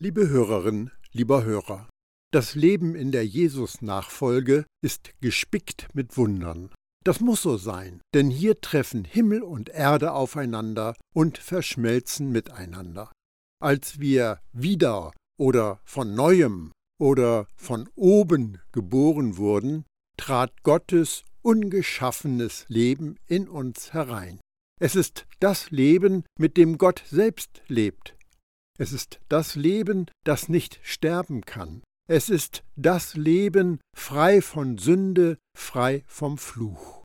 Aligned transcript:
Liebe 0.00 0.28
Hörerin, 0.28 0.92
lieber 1.10 1.42
Hörer, 1.42 1.88
das 2.32 2.54
Leben 2.54 2.94
in 2.94 3.10
der 3.10 3.26
Jesus-Nachfolge 3.26 4.64
ist 4.80 5.10
gespickt 5.20 5.88
mit 5.92 6.16
Wundern. 6.16 6.70
Das 7.04 7.18
muss 7.18 7.42
so 7.42 7.56
sein, 7.56 8.00
denn 8.14 8.30
hier 8.30 8.60
treffen 8.60 9.04
Himmel 9.04 9.42
und 9.42 9.70
Erde 9.70 10.12
aufeinander 10.12 10.94
und 11.16 11.38
verschmelzen 11.38 12.30
miteinander. 12.30 13.10
Als 13.60 13.98
wir 13.98 14.38
wieder 14.52 15.12
oder 15.36 15.80
von 15.82 16.14
neuem 16.14 16.70
oder 17.00 17.48
von 17.56 17.88
oben 17.96 18.60
geboren 18.70 19.36
wurden, 19.36 19.84
trat 20.16 20.62
Gottes 20.62 21.24
ungeschaffenes 21.42 22.66
Leben 22.68 23.16
in 23.26 23.48
uns 23.48 23.92
herein. 23.94 24.38
Es 24.80 24.94
ist 24.94 25.26
das 25.40 25.72
Leben, 25.72 26.22
mit 26.38 26.56
dem 26.56 26.78
Gott 26.78 27.02
selbst 27.04 27.62
lebt. 27.66 28.14
Es 28.80 28.92
ist 28.92 29.20
das 29.28 29.56
Leben, 29.56 30.06
das 30.24 30.48
nicht 30.48 30.78
sterben 30.82 31.42
kann. 31.42 31.82
Es 32.08 32.30
ist 32.30 32.62
das 32.76 33.16
Leben 33.16 33.80
frei 33.94 34.40
von 34.40 34.78
Sünde, 34.78 35.36
frei 35.56 36.04
vom 36.06 36.38
Fluch. 36.38 37.02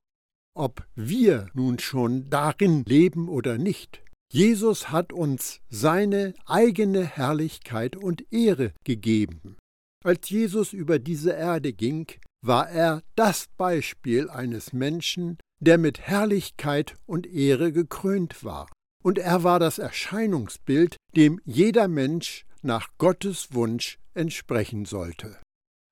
Ob 0.55 0.85
wir 0.95 1.47
nun 1.53 1.79
schon 1.79 2.29
darin 2.29 2.83
leben 2.85 3.27
oder 3.27 3.57
nicht, 3.57 4.03
Jesus 4.31 4.91
hat 4.91 5.11
uns 5.11 5.61
seine 5.69 6.35
eigene 6.45 7.03
Herrlichkeit 7.03 7.95
und 7.95 8.31
Ehre 8.31 8.71
gegeben. 8.83 9.57
Als 10.05 10.29
Jesus 10.29 10.73
über 10.73 10.99
diese 10.99 11.31
Erde 11.31 11.73
ging, 11.73 12.07
war 12.45 12.69
er 12.69 13.01
das 13.15 13.47
Beispiel 13.57 14.29
eines 14.29 14.73
Menschen, 14.73 15.37
der 15.59 15.77
mit 15.77 15.99
Herrlichkeit 16.01 16.95
und 17.05 17.25
Ehre 17.25 17.71
gekrönt 17.71 18.43
war 18.43 18.67
und 19.03 19.19
er 19.19 19.43
war 19.43 19.59
das 19.59 19.77
Erscheinungsbild, 19.77 20.95
dem 21.15 21.39
jeder 21.45 21.87
Mensch 21.87 22.45
nach 22.63 22.89
Gottes 22.97 23.53
Wunsch 23.53 23.99
entsprechen 24.15 24.85
sollte. 24.85 25.37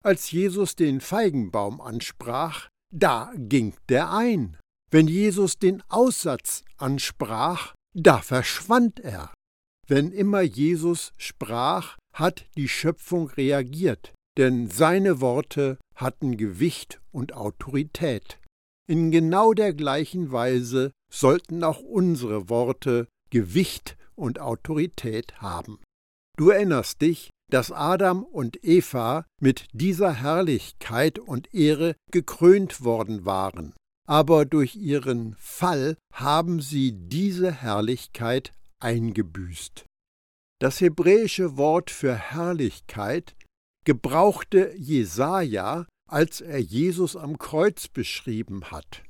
Als 0.04 0.32
Jesus 0.32 0.76
den 0.76 1.02
Feigenbaum 1.02 1.80
ansprach, 1.82 2.70
da 2.92 3.32
ging 3.36 3.76
der 3.90 4.12
ein. 4.12 4.58
Wenn 4.90 5.08
Jesus 5.08 5.60
den 5.60 5.84
Aussatz 5.90 6.64
ansprach, 6.78 7.74
da 7.94 8.18
verschwand 8.18 9.00
er. 9.00 9.32
Wenn 9.88 10.12
immer 10.12 10.42
Jesus 10.42 11.14
sprach, 11.18 11.98
hat 12.14 12.46
die 12.58 12.68
Schöpfung 12.68 13.30
reagiert, 13.30 14.14
denn 14.38 14.70
seine 14.70 15.22
Worte 15.22 15.78
hatten 15.96 16.38
Gewicht 16.38 17.00
und 17.12 17.34
Autorität. 17.34 18.40
In 18.88 19.12
genau 19.12 19.54
der 19.54 19.74
gleichen 19.74 20.32
Weise 20.32 20.92
sollten 21.12 21.64
auch 21.64 21.80
unsere 21.80 22.50
Worte 22.50 23.08
Gewicht 23.30 23.98
und 24.16 24.40
Autorität 24.40 25.42
haben. 25.42 25.80
Du 26.38 26.50
erinnerst 26.50 27.02
dich, 27.02 27.30
dass 27.52 27.72
Adam 27.72 28.24
und 28.24 28.64
Eva 28.64 29.26
mit 29.42 29.68
dieser 29.74 30.14
Herrlichkeit 30.14 31.20
und 31.20 31.54
Ehre 31.54 31.96
gekrönt 32.12 32.84
worden 32.84 33.26
waren, 33.26 33.74
aber 34.08 34.46
durch 34.46 34.76
ihren 34.76 35.36
Fall 35.36 35.98
haben 36.14 36.62
sie 36.62 36.94
diese 36.94 37.52
Herrlichkeit 37.52 38.54
eingebüßt. 38.80 39.86
Das 40.60 40.80
hebräische 40.80 41.58
Wort 41.58 41.92
für 41.92 42.16
Herrlichkeit 42.16 43.36
gebrauchte 43.86 44.74
Jesaja, 44.78 45.88
als 46.08 46.40
er 46.40 46.60
Jesus 46.60 47.16
am 47.16 47.38
Kreuz 47.38 47.88
beschrieben 47.88 48.66
hat. 48.72 49.04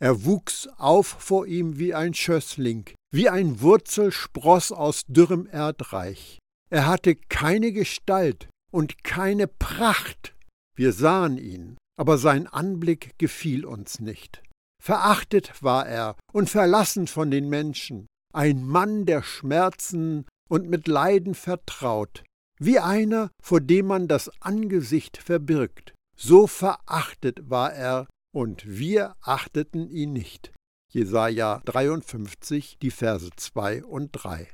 Er 0.00 0.24
wuchs 0.24 0.68
auf 0.76 1.06
vor 1.06 1.46
ihm 1.46 1.78
wie 1.78 1.94
ein 1.94 2.14
Schössling, 2.14 2.90
wie 3.12 3.28
ein 3.28 3.60
Wurzelspross 3.60 4.72
aus 4.72 5.02
dürrem 5.06 5.46
Erdreich. 5.46 6.38
Er 6.70 6.86
hatte 6.86 7.14
keine 7.14 7.72
Gestalt 7.72 8.48
und 8.72 9.04
keine 9.04 9.46
Pracht. 9.46 10.34
Wir 10.76 10.92
sahen 10.92 11.38
ihn, 11.38 11.76
aber 11.96 12.18
sein 12.18 12.46
Anblick 12.46 13.12
gefiel 13.18 13.64
uns 13.64 14.00
nicht. 14.00 14.42
Verachtet 14.82 15.62
war 15.62 15.86
er 15.86 16.16
und 16.32 16.50
verlassen 16.50 17.06
von 17.06 17.30
den 17.30 17.48
Menschen, 17.48 18.06
ein 18.34 18.66
Mann 18.66 19.06
der 19.06 19.22
Schmerzen 19.22 20.26
und 20.48 20.68
mit 20.68 20.88
Leiden 20.88 21.34
vertraut, 21.34 22.24
wie 22.58 22.80
einer, 22.80 23.30
vor 23.40 23.60
dem 23.60 23.86
man 23.86 24.08
das 24.08 24.30
Angesicht 24.42 25.16
verbirgt. 25.16 25.94
So 26.16 26.46
verachtet 26.46 27.48
war 27.48 27.72
er 27.72 28.06
und 28.34 28.66
wir 28.66 29.14
achteten 29.20 29.88
ihn 29.88 30.12
nicht. 30.12 30.52
Jesaja 30.92 31.62
53, 31.64 32.78
die 32.82 32.90
Verse 32.90 33.30
2 33.34 33.84
und 33.84 34.10
3. 34.12 34.48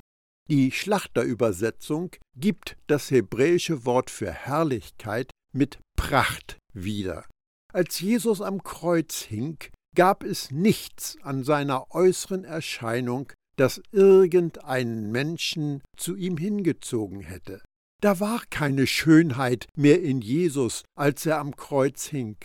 Die 0.48 0.70
Schlachterübersetzung 0.70 2.10
gibt 2.36 2.76
das 2.86 3.10
hebräische 3.10 3.84
Wort 3.84 4.10
für 4.10 4.32
Herrlichkeit 4.32 5.30
mit 5.52 5.78
Pracht 5.96 6.58
wieder. 6.72 7.24
Als 7.72 8.00
Jesus 8.00 8.40
am 8.40 8.62
Kreuz 8.62 9.22
hing, 9.22 9.58
gab 9.94 10.24
es 10.24 10.50
nichts 10.50 11.16
an 11.22 11.44
seiner 11.44 11.94
äußeren 11.94 12.44
Erscheinung, 12.44 13.32
das 13.56 13.82
irgendeinen 13.92 15.10
Menschen 15.10 15.82
zu 15.96 16.16
ihm 16.16 16.36
hingezogen 16.36 17.20
hätte. 17.20 17.62
Da 18.00 18.18
war 18.18 18.42
keine 18.50 18.86
Schönheit 18.86 19.66
mehr 19.76 20.02
in 20.02 20.20
Jesus, 20.20 20.84
als 20.96 21.26
er 21.26 21.38
am 21.38 21.54
Kreuz 21.54 22.06
hing. 22.06 22.36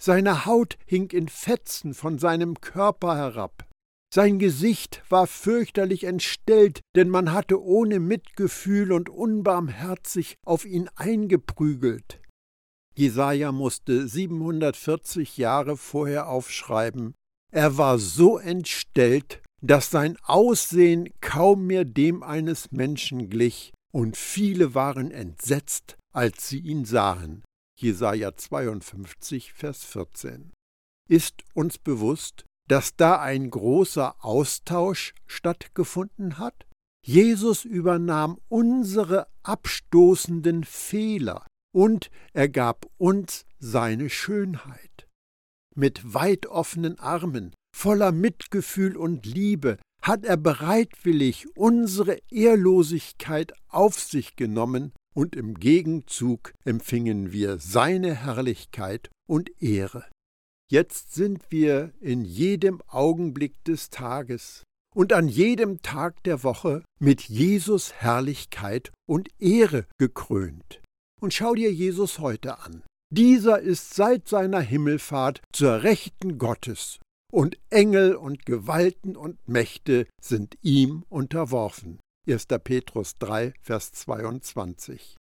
Seine 0.00 0.46
Haut 0.46 0.78
hing 0.86 1.10
in 1.10 1.28
Fetzen 1.28 1.92
von 1.94 2.18
seinem 2.18 2.60
Körper 2.60 3.16
herab. 3.16 3.66
Sein 4.14 4.38
Gesicht 4.38 5.02
war 5.10 5.26
fürchterlich 5.26 6.04
entstellt, 6.04 6.80
denn 6.96 7.10
man 7.10 7.32
hatte 7.32 7.62
ohne 7.62 8.00
Mitgefühl 8.00 8.92
und 8.92 9.10
unbarmherzig 9.10 10.36
auf 10.46 10.64
ihn 10.64 10.88
eingeprügelt. 10.96 12.20
Jesaja 12.96 13.52
musste 13.52 14.08
740 14.08 15.36
Jahre 15.36 15.76
vorher 15.76 16.28
aufschreiben: 16.28 17.14
Er 17.52 17.76
war 17.76 17.98
so 17.98 18.38
entstellt, 18.38 19.42
dass 19.60 19.90
sein 19.90 20.16
Aussehen 20.24 21.10
kaum 21.20 21.66
mehr 21.66 21.84
dem 21.84 22.22
eines 22.22 22.70
Menschen 22.70 23.28
glich, 23.28 23.72
und 23.92 24.16
viele 24.16 24.74
waren 24.74 25.10
entsetzt, 25.10 25.96
als 26.12 26.48
sie 26.48 26.60
ihn 26.60 26.84
sahen. 26.84 27.42
Jesaja 27.80 28.34
52, 28.34 29.52
Vers 29.52 29.84
14. 29.84 30.52
Ist 31.08 31.44
uns 31.54 31.78
bewusst, 31.78 32.44
dass 32.68 32.96
da 32.96 33.20
ein 33.20 33.50
großer 33.50 34.16
Austausch 34.18 35.14
stattgefunden 35.26 36.38
hat? 36.38 36.66
Jesus 37.06 37.64
übernahm 37.64 38.38
unsere 38.48 39.28
abstoßenden 39.44 40.64
Fehler 40.64 41.46
und 41.72 42.10
er 42.32 42.48
gab 42.48 42.86
uns 42.96 43.46
seine 43.60 44.10
Schönheit. 44.10 45.06
Mit 45.76 46.12
weit 46.12 46.46
offenen 46.46 46.98
Armen, 46.98 47.54
voller 47.76 48.10
Mitgefühl 48.10 48.96
und 48.96 49.24
Liebe 49.24 49.78
hat 50.02 50.24
er 50.24 50.36
bereitwillig 50.36 51.46
unsere 51.56 52.18
Ehrlosigkeit 52.28 53.52
auf 53.68 54.00
sich 54.00 54.34
genommen 54.34 54.92
und 55.14 55.36
im 55.36 55.54
Gegenzug 55.54 56.52
empfingen 56.64 57.32
wir 57.32 57.58
seine 57.58 58.14
Herrlichkeit 58.14 59.10
und 59.28 59.50
Ehre. 59.62 60.04
Jetzt 60.70 61.14
sind 61.14 61.50
wir 61.50 61.92
in 62.00 62.24
jedem 62.24 62.82
Augenblick 62.88 63.64
des 63.64 63.90
Tages 63.90 64.64
und 64.94 65.12
an 65.12 65.28
jedem 65.28 65.80
Tag 65.82 66.22
der 66.24 66.42
Woche 66.42 66.84
mit 66.98 67.22
Jesus 67.22 67.92
Herrlichkeit 67.94 68.92
und 69.08 69.28
Ehre 69.38 69.86
gekrönt. 69.98 70.80
Und 71.20 71.34
schau 71.34 71.54
dir 71.54 71.72
Jesus 71.72 72.18
heute 72.18 72.58
an. 72.58 72.82
Dieser 73.10 73.60
ist 73.60 73.94
seit 73.94 74.28
seiner 74.28 74.60
Himmelfahrt 74.60 75.40
zur 75.52 75.82
Rechten 75.82 76.38
Gottes, 76.38 76.98
und 77.32 77.58
Engel 77.70 78.14
und 78.16 78.46
Gewalten 78.46 79.16
und 79.16 79.46
Mächte 79.48 80.06
sind 80.20 80.56
ihm 80.62 81.04
unterworfen. 81.08 82.00
1. 82.28 82.46
Petrus 82.62 83.14
3, 83.20 83.54
Vers 83.62 83.92
22. 83.92 85.16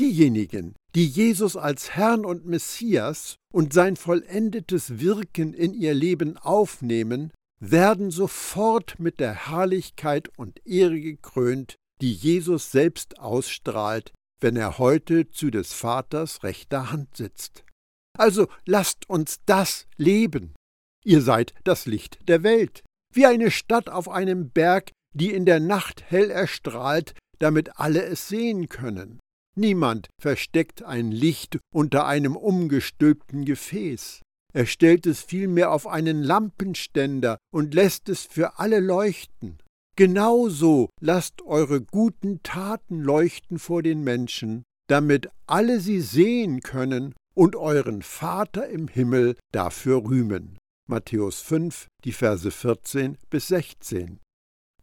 Diejenigen, 0.00 0.74
die 0.96 1.06
Jesus 1.06 1.56
als 1.56 1.94
Herrn 1.94 2.24
und 2.24 2.46
Messias 2.46 3.36
und 3.52 3.72
sein 3.72 3.94
vollendetes 3.94 4.98
Wirken 4.98 5.54
in 5.54 5.72
ihr 5.72 5.94
Leben 5.94 6.36
aufnehmen, 6.36 7.30
werden 7.60 8.10
sofort 8.10 8.98
mit 8.98 9.20
der 9.20 9.50
Herrlichkeit 9.50 10.36
und 10.36 10.66
Ehre 10.66 11.00
gekrönt, 11.00 11.76
die 12.00 12.12
Jesus 12.12 12.72
selbst 12.72 13.20
ausstrahlt, 13.20 14.12
wenn 14.40 14.56
er 14.56 14.78
heute 14.78 15.30
zu 15.30 15.50
des 15.50 15.72
Vaters 15.72 16.42
rechter 16.42 16.90
Hand 16.90 17.16
sitzt. 17.16 17.64
Also 18.18 18.48
lasst 18.66 19.08
uns 19.08 19.38
das 19.46 19.86
leben. 19.96 20.54
Ihr 21.04 21.22
seid 21.22 21.54
das 21.62 21.86
Licht 21.86 22.28
der 22.28 22.42
Welt, 22.42 22.82
wie 23.14 23.26
eine 23.26 23.52
Stadt 23.52 23.88
auf 23.88 24.08
einem 24.08 24.50
Berg, 24.50 24.90
die 25.14 25.32
in 25.32 25.44
der 25.44 25.60
Nacht 25.60 26.02
hell 26.08 26.30
erstrahlt, 26.30 27.14
damit 27.38 27.78
alle 27.78 28.02
es 28.04 28.28
sehen 28.28 28.68
können. 28.68 29.20
Niemand 29.54 30.08
versteckt 30.18 30.82
ein 30.82 31.12
Licht 31.12 31.58
unter 31.74 32.06
einem 32.06 32.36
umgestülpten 32.36 33.44
Gefäß. 33.44 34.22
Er 34.54 34.66
stellt 34.66 35.06
es 35.06 35.22
vielmehr 35.22 35.72
auf 35.72 35.86
einen 35.86 36.22
Lampenständer 36.22 37.38
und 37.52 37.74
lässt 37.74 38.08
es 38.08 38.24
für 38.24 38.58
alle 38.58 38.80
leuchten. 38.80 39.58
Genauso 39.96 40.88
lasst 41.00 41.42
eure 41.42 41.82
guten 41.82 42.42
Taten 42.42 43.00
leuchten 43.00 43.58
vor 43.58 43.82
den 43.82 44.02
Menschen, 44.02 44.62
damit 44.88 45.28
alle 45.46 45.80
sie 45.80 46.00
sehen 46.00 46.60
können 46.60 47.14
und 47.34 47.56
euren 47.56 48.02
Vater 48.02 48.68
im 48.68 48.88
Himmel 48.88 49.36
dafür 49.52 50.04
rühmen. 50.04 50.58
Matthäus 50.88 51.40
5, 51.40 51.88
die 52.04 52.12
Verse 52.12 52.50
14 52.50 53.18
bis 53.30 53.48
16. 53.48 54.18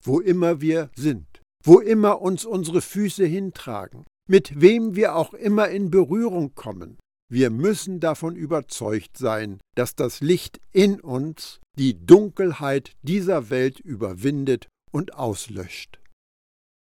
wo 0.03 0.19
immer 0.19 0.61
wir 0.61 0.89
sind, 0.95 1.41
wo 1.63 1.79
immer 1.79 2.21
uns 2.21 2.45
unsere 2.45 2.81
Füße 2.81 3.25
hintragen, 3.25 4.05
mit 4.27 4.59
wem 4.59 4.95
wir 4.95 5.15
auch 5.15 5.33
immer 5.33 5.69
in 5.69 5.91
Berührung 5.91 6.55
kommen. 6.55 6.97
Wir 7.31 7.49
müssen 7.49 8.01
davon 8.01 8.35
überzeugt 8.35 9.17
sein, 9.17 9.61
dass 9.75 9.95
das 9.95 10.19
Licht 10.19 10.59
in 10.73 10.99
uns 10.99 11.61
die 11.77 12.05
Dunkelheit 12.05 12.91
dieser 13.03 13.49
Welt 13.49 13.79
überwindet 13.79 14.67
und 14.91 15.13
auslöscht. 15.13 16.01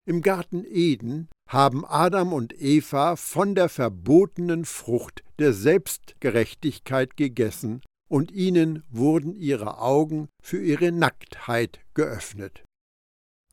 Im 0.08 0.22
Garten 0.22 0.64
Eden 0.64 1.28
haben 1.50 1.84
Adam 1.86 2.34
und 2.34 2.54
Eva 2.62 3.16
von 3.16 3.56
der 3.56 3.68
verbotenen 3.68 4.66
Frucht 4.66 5.24
der 5.40 5.54
Selbstgerechtigkeit 5.54 7.18
gegessen, 7.18 7.82
und 8.08 8.32
ihnen 8.32 8.84
wurden 8.90 9.36
ihre 9.36 9.80
Augen 9.80 10.30
für 10.44 10.62
ihre 10.62 10.92
Nacktheit 10.92 11.80
geöffnet. 11.96 12.64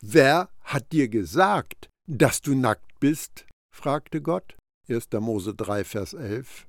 Wer 0.03 0.51
hat 0.61 0.93
dir 0.93 1.09
gesagt, 1.09 1.89
dass 2.07 2.43
du 2.43 2.55
nackt 2.55 3.01
bist? 3.01 3.47
fragte 3.75 4.21
Gott. 4.21 4.55
1. 4.87 5.09
Mose 5.19 5.55
3, 5.55 5.83
Vers 5.83 6.13
11. 6.13 6.67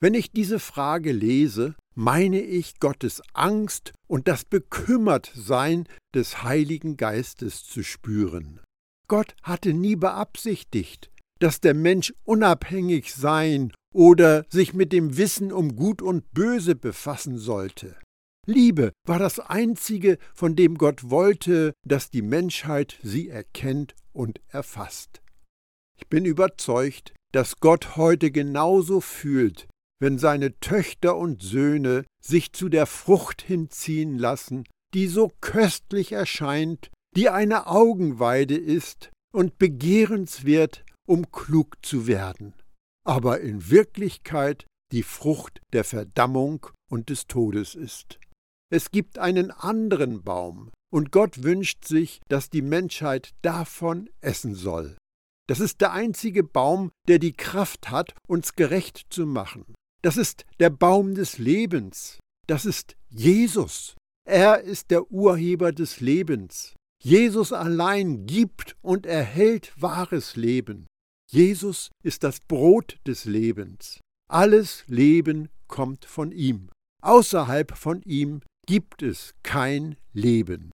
Wenn 0.00 0.14
ich 0.14 0.30
diese 0.30 0.60
Frage 0.60 1.10
lese, 1.10 1.74
meine 1.96 2.40
ich 2.40 2.78
Gottes 2.78 3.20
Angst 3.32 3.92
und 4.06 4.28
das 4.28 4.44
Bekümmertsein 4.44 5.88
des 6.14 6.44
Heiligen 6.44 6.96
Geistes 6.96 7.64
zu 7.64 7.82
spüren. 7.82 8.60
Gott 9.08 9.34
hatte 9.42 9.74
nie 9.74 9.96
beabsichtigt, 9.96 11.10
dass 11.40 11.60
der 11.60 11.74
Mensch 11.74 12.14
unabhängig 12.24 13.12
sein 13.12 13.72
oder 13.92 14.44
sich 14.48 14.72
mit 14.72 14.92
dem 14.92 15.16
Wissen 15.16 15.50
um 15.50 15.74
Gut 15.74 16.00
und 16.00 16.32
Böse 16.32 16.76
befassen 16.76 17.38
sollte. 17.38 17.96
Liebe 18.46 18.92
war 19.04 19.18
das 19.18 19.40
Einzige, 19.40 20.18
von 20.32 20.54
dem 20.54 20.78
Gott 20.78 21.10
wollte, 21.10 21.74
dass 21.84 22.10
die 22.10 22.22
Menschheit 22.22 22.98
sie 23.02 23.28
erkennt 23.28 23.96
und 24.12 24.40
erfasst. 24.48 25.20
Ich 25.98 26.06
bin 26.06 26.24
überzeugt, 26.24 27.14
dass 27.32 27.60
Gott 27.60 27.96
heute 27.96 28.30
genauso 28.30 29.00
fühlt, 29.00 29.66
wenn 30.00 30.18
seine 30.18 30.58
Töchter 30.60 31.16
und 31.16 31.42
Söhne 31.42 32.04
sich 32.22 32.52
zu 32.52 32.68
der 32.68 32.86
Frucht 32.86 33.42
hinziehen 33.42 34.18
lassen, 34.18 34.64
die 34.94 35.06
so 35.06 35.30
köstlich 35.40 36.12
erscheint, 36.12 36.90
die 37.16 37.28
eine 37.28 37.66
Augenweide 37.66 38.56
ist 38.56 39.10
und 39.32 39.58
begehrenswert, 39.58 40.84
um 41.06 41.30
klug 41.30 41.76
zu 41.82 42.06
werden, 42.06 42.54
aber 43.04 43.40
in 43.40 43.70
Wirklichkeit 43.70 44.66
die 44.92 45.02
Frucht 45.02 45.60
der 45.72 45.84
Verdammung 45.84 46.66
und 46.90 47.10
des 47.10 47.26
Todes 47.26 47.74
ist. 47.74 48.18
Es 48.70 48.90
gibt 48.90 49.18
einen 49.18 49.50
anderen 49.50 50.22
Baum, 50.22 50.70
und 50.90 51.12
Gott 51.12 51.42
wünscht 51.42 51.84
sich, 51.84 52.20
dass 52.28 52.50
die 52.50 52.62
Menschheit 52.62 53.34
davon 53.42 54.08
essen 54.20 54.54
soll. 54.54 54.96
Das 55.48 55.60
ist 55.60 55.80
der 55.80 55.92
einzige 55.92 56.44
Baum, 56.44 56.90
der 57.08 57.18
die 57.18 57.32
Kraft 57.32 57.90
hat, 57.90 58.14
uns 58.26 58.54
gerecht 58.54 59.06
zu 59.10 59.26
machen. 59.26 59.64
Das 60.02 60.16
ist 60.16 60.44
der 60.60 60.70
Baum 60.70 61.14
des 61.14 61.38
Lebens. 61.38 62.18
Das 62.46 62.64
ist 62.64 62.96
Jesus. 63.10 63.96
Er 64.26 64.60
ist 64.60 64.90
der 64.90 65.10
Urheber 65.10 65.72
des 65.72 66.00
Lebens. 66.00 66.74
Jesus 67.02 67.52
allein 67.52 68.26
gibt 68.26 68.76
und 68.82 69.06
erhält 69.06 69.72
wahres 69.80 70.36
Leben. 70.36 70.86
Jesus 71.30 71.90
ist 72.02 72.24
das 72.24 72.40
Brot 72.40 72.98
des 73.06 73.24
Lebens. 73.24 74.00
Alles 74.30 74.84
Leben 74.86 75.48
kommt 75.68 76.04
von 76.04 76.32
ihm. 76.32 76.70
Außerhalb 77.02 77.76
von 77.76 78.02
ihm 78.02 78.40
gibt 78.66 79.02
es 79.02 79.34
kein 79.42 79.96
Leben. 80.12 80.70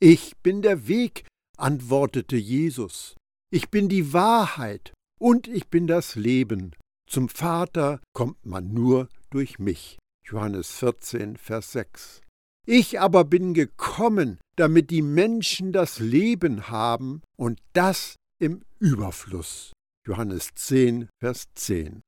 Ich 0.00 0.36
bin 0.38 0.62
der 0.62 0.86
Weg, 0.88 1.26
antwortete 1.56 2.36
Jesus. 2.36 3.16
Ich 3.50 3.70
bin 3.70 3.88
die 3.88 4.12
Wahrheit 4.12 4.92
und 5.20 5.48
ich 5.48 5.68
bin 5.68 5.86
das 5.86 6.16
Leben. 6.16 6.74
Zum 7.12 7.28
Vater 7.28 8.00
kommt 8.14 8.46
man 8.46 8.72
nur 8.72 9.10
durch 9.28 9.58
mich. 9.58 9.98
Johannes 10.24 10.70
14, 10.70 11.36
Vers 11.36 11.72
6. 11.72 12.22
Ich 12.66 13.00
aber 13.00 13.26
bin 13.26 13.52
gekommen, 13.52 14.40
damit 14.56 14.88
die 14.88 15.02
Menschen 15.02 15.72
das 15.72 15.98
Leben 15.98 16.70
haben 16.70 17.20
und 17.36 17.60
das 17.74 18.16
im 18.40 18.62
Überfluss. 18.78 19.74
Johannes 20.08 20.54
10, 20.54 21.10
Vers 21.20 21.48
10. 21.54 22.00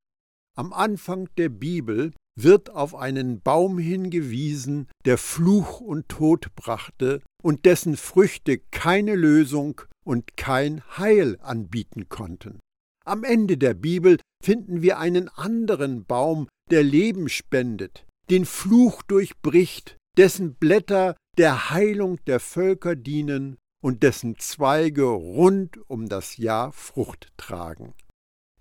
Am 0.57 0.73
Anfang 0.73 1.29
der 1.37 1.51
Bibel 1.51 2.15
wird 2.41 2.71
auf 2.71 2.95
einen 2.95 3.43
Baum 3.43 3.79
hingewiesen, 3.79 4.89
der 5.05 5.19
Fluch 5.19 5.81
und 5.81 6.09
Tod 6.09 6.55
brachte 6.55 7.21
und 7.43 7.67
dessen 7.67 7.99
Früchte 7.99 8.57
keine 8.57 9.17
Lösung 9.17 9.83
und 10.03 10.39
kein 10.39 10.83
Heil 10.97 11.37
anbieten 11.43 12.09
konnten. 12.09 12.59
Am 13.05 13.23
Ende 13.23 13.59
der 13.59 13.75
Bibel 13.75 14.17
finden 14.45 14.83
wir 14.83 14.99
einen 14.99 15.29
anderen 15.31 16.05
Baum, 16.05 16.49
der 16.71 16.83
Leben 16.83 17.29
spendet, 17.29 18.05
den 18.31 18.45
Fluch 18.45 19.03
durchbricht, 19.03 19.97
dessen 20.19 20.55
Blätter 20.55 21.17
der 21.39 21.71
Heilung 21.71 22.23
der 22.27 22.41
Völker 22.41 22.95
dienen 22.95 23.57
und 23.83 24.03
dessen 24.03 24.39
Zweige 24.39 25.05
rund 25.05 25.79
um 25.89 26.09
das 26.09 26.37
Jahr 26.37 26.73
Frucht 26.73 27.33
tragen. 27.37 27.95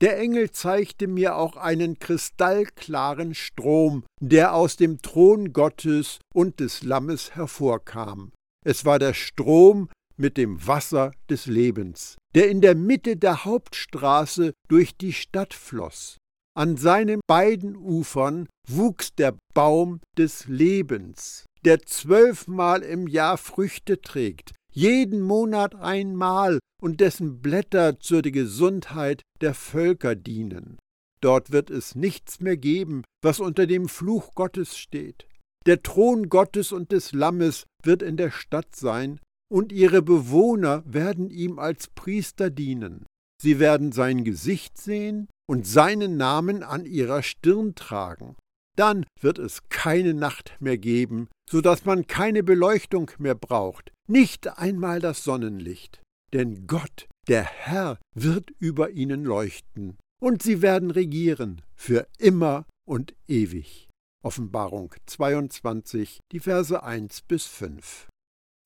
Der 0.02 0.20
Engel 0.20 0.52
zeigte 0.52 1.08
mir 1.08 1.36
auch 1.36 1.56
einen 1.56 2.00
kristallklaren 2.00 3.36
Strom, 3.36 4.04
der 4.20 4.54
aus 4.54 4.76
dem 4.76 5.02
Thron 5.02 5.54
Gottes 5.54 6.20
und 6.34 6.60
des 6.60 6.84
Lammes 6.84 7.36
hervorkam. 7.36 8.32
Es 8.66 8.86
war 8.86 9.00
der 9.00 9.14
Strom 9.14 9.90
mit 10.18 10.38
dem 10.38 10.66
Wasser 10.66 11.12
des 11.30 11.46
Lebens, 11.46 12.18
der 12.36 12.50
in 12.50 12.62
der 12.62 12.76
Mitte 12.76 13.18
der 13.18 13.46
Hauptstraße 13.46 14.54
durch 14.68 14.98
die 14.98 15.14
Stadt 15.14 15.54
floss. 15.54 16.18
An 16.56 16.78
seinen 16.78 17.20
beiden 17.28 17.76
Ufern 17.76 18.48
wuchs 18.68 19.16
der 19.16 19.36
Baum 19.54 20.02
des 20.18 20.48
Lebens, 20.48 21.46
der 21.66 21.82
zwölfmal 21.82 22.84
im 22.84 23.08
Jahr 23.08 23.38
Früchte 23.38 24.02
trägt, 24.02 24.54
jeden 24.72 25.22
Monat 25.22 25.76
einmal 25.76 26.60
und 26.82 27.00
dessen 27.00 27.42
Blätter 27.42 28.00
zur 28.00 28.22
Gesundheit 28.22 29.22
der 29.42 29.54
Völker 29.54 30.16
dienen. 30.16 30.78
Dort 31.22 31.52
wird 31.52 31.70
es 31.70 31.96
nichts 31.96 32.42
mehr 32.42 32.58
geben, 32.58 33.04
was 33.24 33.40
unter 33.40 33.66
dem 33.66 33.88
Fluch 33.88 34.36
Gottes 34.36 34.78
steht. 34.78 35.26
Der 35.66 35.82
Thron 35.82 36.28
Gottes 36.28 36.72
und 36.74 36.92
des 36.92 37.14
Lammes 37.14 37.64
wird 37.82 38.02
in 38.02 38.18
der 38.18 38.32
Stadt 38.32 38.76
sein, 38.76 39.20
und 39.54 39.72
ihre 39.72 40.02
Bewohner 40.02 40.82
werden 40.84 41.30
ihm 41.30 41.60
als 41.60 41.88
Priester 41.88 42.50
dienen. 42.50 43.06
Sie 43.40 43.60
werden 43.60 43.92
sein 43.92 44.24
Gesicht 44.24 44.80
sehen 44.80 45.28
und 45.48 45.68
seinen 45.68 46.18
Namen 46.18 46.64
an 46.64 46.88
ihrer 46.88 47.22
Stirn 47.22 47.76
tragen. 47.76 48.36
Dann 48.76 49.06
wird 49.22 49.38
es 49.38 49.70
keine 49.70 50.16
Nacht 50.16 50.58
mehr 50.60 50.80
geben, 50.80 51.28
so 51.48 51.62
dass 51.62 51.86
man 51.86 52.08
keine 52.08 52.42
Beleuchtung 52.42 53.12
mehr 53.20 53.36
braucht, 53.36 53.92
nicht 54.08 54.58
einmal 54.58 55.00
das 55.00 55.24
Sonnenlicht. 55.24 56.02
Denn 56.34 56.66
Gott, 56.66 57.08
der 57.28 57.44
Herr, 57.44 58.00
wird 58.16 58.50
über 58.58 58.90
ihnen 58.90 59.24
leuchten, 59.24 60.00
und 60.20 60.42
sie 60.42 60.64
werden 60.64 60.90
regieren 60.90 61.62
für 61.76 62.08
immer 62.18 62.66
und 62.88 63.14
ewig. 63.28 63.88
Offenbarung 64.24 64.96
22, 65.06 66.22
die 66.32 66.40
Verse 66.40 66.82
1 66.82 67.22
bis 67.28 67.46
5. 67.46 68.08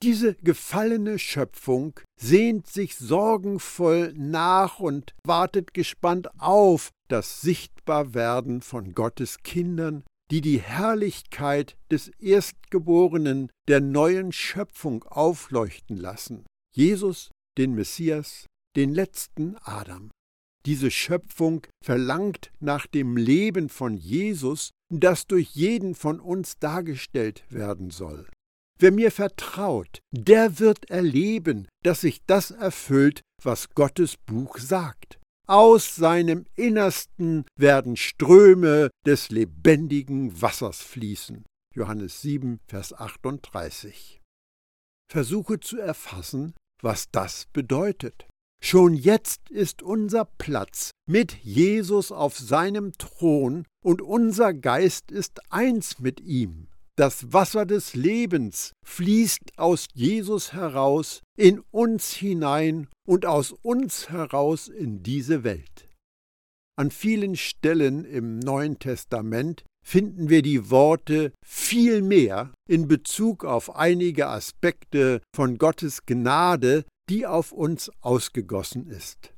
Diese 0.04 0.36
gefallene 0.36 1.18
Schöpfung 1.18 2.00
sehnt 2.20 2.68
sich 2.68 2.96
sorgenvoll 2.96 4.13
nach 4.16 4.80
und 4.80 5.16
wartet 5.24 5.74
gespannt 5.74 6.30
auf 6.39 6.92
das 7.08 7.42
Sichtbarwerden 7.42 8.62
von 8.62 8.94
Gottes 8.94 9.39
Kindern, 9.42 10.04
die 10.30 10.42
die 10.42 10.60
Herrlichkeit 10.60 11.77
des 11.89 12.10
Erstgeborenen 12.20 13.50
der 13.68 13.82
neuen 13.82 14.32
Schöpfung 14.32 15.04
aufleuchten 15.04 15.98
lassen. 15.98 16.46
Jesus, 16.75 17.32
den 17.58 17.74
Messias, 17.74 18.46
den 18.75 18.94
letzten 18.94 19.56
Adam. 19.63 20.12
Diese 20.68 20.92
Schöpfung 20.92 21.66
verlangt 21.84 22.51
nach 22.60 22.86
dem 22.86 23.18
Leben 23.18 23.70
von 23.70 23.96
Jesus, 23.96 24.72
das 24.89 25.25
durch 25.25 25.56
jeden 25.56 25.96
von 25.96 26.20
uns 26.20 26.60
dargestellt 26.60 27.46
werden 27.50 27.89
soll. 27.89 28.27
Wer 28.79 28.91
mir 28.91 29.12
vertraut, 29.12 30.01
der 30.12 30.60
wird 30.60 30.89
erleben, 30.91 31.67
dass 31.84 32.01
sich 32.01 32.24
das 32.25 32.51
erfüllt, 32.51 33.22
was 33.41 33.69
Gottes 33.72 34.17
Buch 34.17 34.57
sagt. 34.60 35.19
Aus 35.48 35.96
seinem 35.96 36.46
Innersten 36.55 37.46
werden 37.57 37.96
Ströme 37.96 38.89
des 39.05 39.29
lebendigen 39.29 40.41
Wassers 40.41 40.81
fließen. 40.81 41.46
Johannes 41.74 42.22
7, 42.22 42.60
Vers 42.67 42.93
38. 42.93 44.22
Versuche 45.10 45.60
zu 45.60 45.79
erfassen, 45.79 46.53
was 46.81 47.10
das 47.12 47.48
bedeutet. 47.53 48.27
Schon 48.63 48.93
jetzt 48.93 49.50
ist 49.50 49.81
unser 49.81 50.25
Platz 50.25 50.91
mit 51.07 51.34
Jesus 51.43 52.12
auf 52.12 52.38
seinem 52.38 52.91
Thron 52.98 53.65
und 53.84 54.01
unser 54.01 54.53
Geist 54.53 55.12
ist 55.12 55.51
eins 55.51 56.00
mit 56.00 56.19
ihm. 56.19 56.67
Das 56.98 57.32
Wasser 57.32 57.68
des 57.68 57.94
Lebens 57.94 58.74
fließt 58.84 59.60
aus 59.60 59.86
Jesus 59.94 60.54
heraus 60.54 61.22
in 61.38 61.60
uns 61.70 62.12
hinein 62.13 62.88
und 63.08 63.27
aus 63.27 63.51
uns 63.51 64.10
heraus 64.10 64.68
in 64.68 65.04
diese 65.04 65.44
Welt. 65.44 65.88
An 66.75 66.89
vielen 66.89 67.36
Stellen 67.36 68.04
im 68.04 68.39
Neuen 68.39 68.80
Testament 68.80 69.63
finden 69.86 70.30
wir 70.30 70.42
die 70.42 70.72
Worte 70.72 71.34
viel 71.46 72.01
mehr 72.01 72.51
in 72.68 72.88
Bezug 72.88 73.46
auf 73.46 73.75
einige 73.75 74.27
Aspekte 74.27 75.22
von 75.36 75.60
Gottes 75.60 76.06
Gnade, 76.08 76.84
die 77.12 77.27
auf 77.27 77.51
uns 77.51 77.92
ausgegossen 78.01 78.88
ist. 78.88 79.34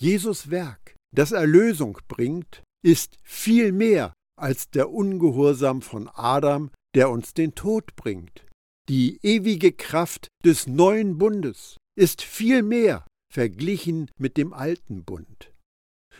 Jesus 0.00 0.50
Werk, 0.50 0.94
das 1.12 1.32
Erlösung 1.32 1.98
bringt, 2.06 2.62
ist 2.84 3.16
viel 3.24 3.72
mehr 3.72 4.12
als 4.40 4.70
der 4.70 4.90
Ungehorsam 4.90 5.82
von 5.82 6.08
Adam, 6.08 6.70
der 6.94 7.10
uns 7.10 7.34
den 7.34 7.54
Tod 7.54 7.96
bringt. 7.96 8.46
Die 8.88 9.18
ewige 9.22 9.72
Kraft 9.72 10.28
des 10.44 10.66
neuen 10.66 11.18
Bundes 11.18 11.76
ist 11.96 12.22
viel 12.22 12.62
mehr 12.62 13.06
verglichen 13.32 14.10
mit 14.18 14.36
dem 14.36 14.52
alten 14.52 15.04
Bund. 15.04 15.52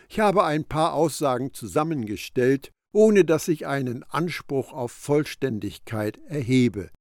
Ich 0.09 0.19
habe 0.19 0.43
ein 0.43 0.65
paar 0.65 0.93
Aussagen 0.93 1.53
zusammengestellt, 1.53 2.71
ohne 2.93 3.25
dass 3.25 3.47
ich 3.47 3.67
einen 3.67 4.03
Anspruch 4.03 4.73
auf 4.73 4.91
Vollständigkeit 4.91 6.19
erhebe. 6.27 6.91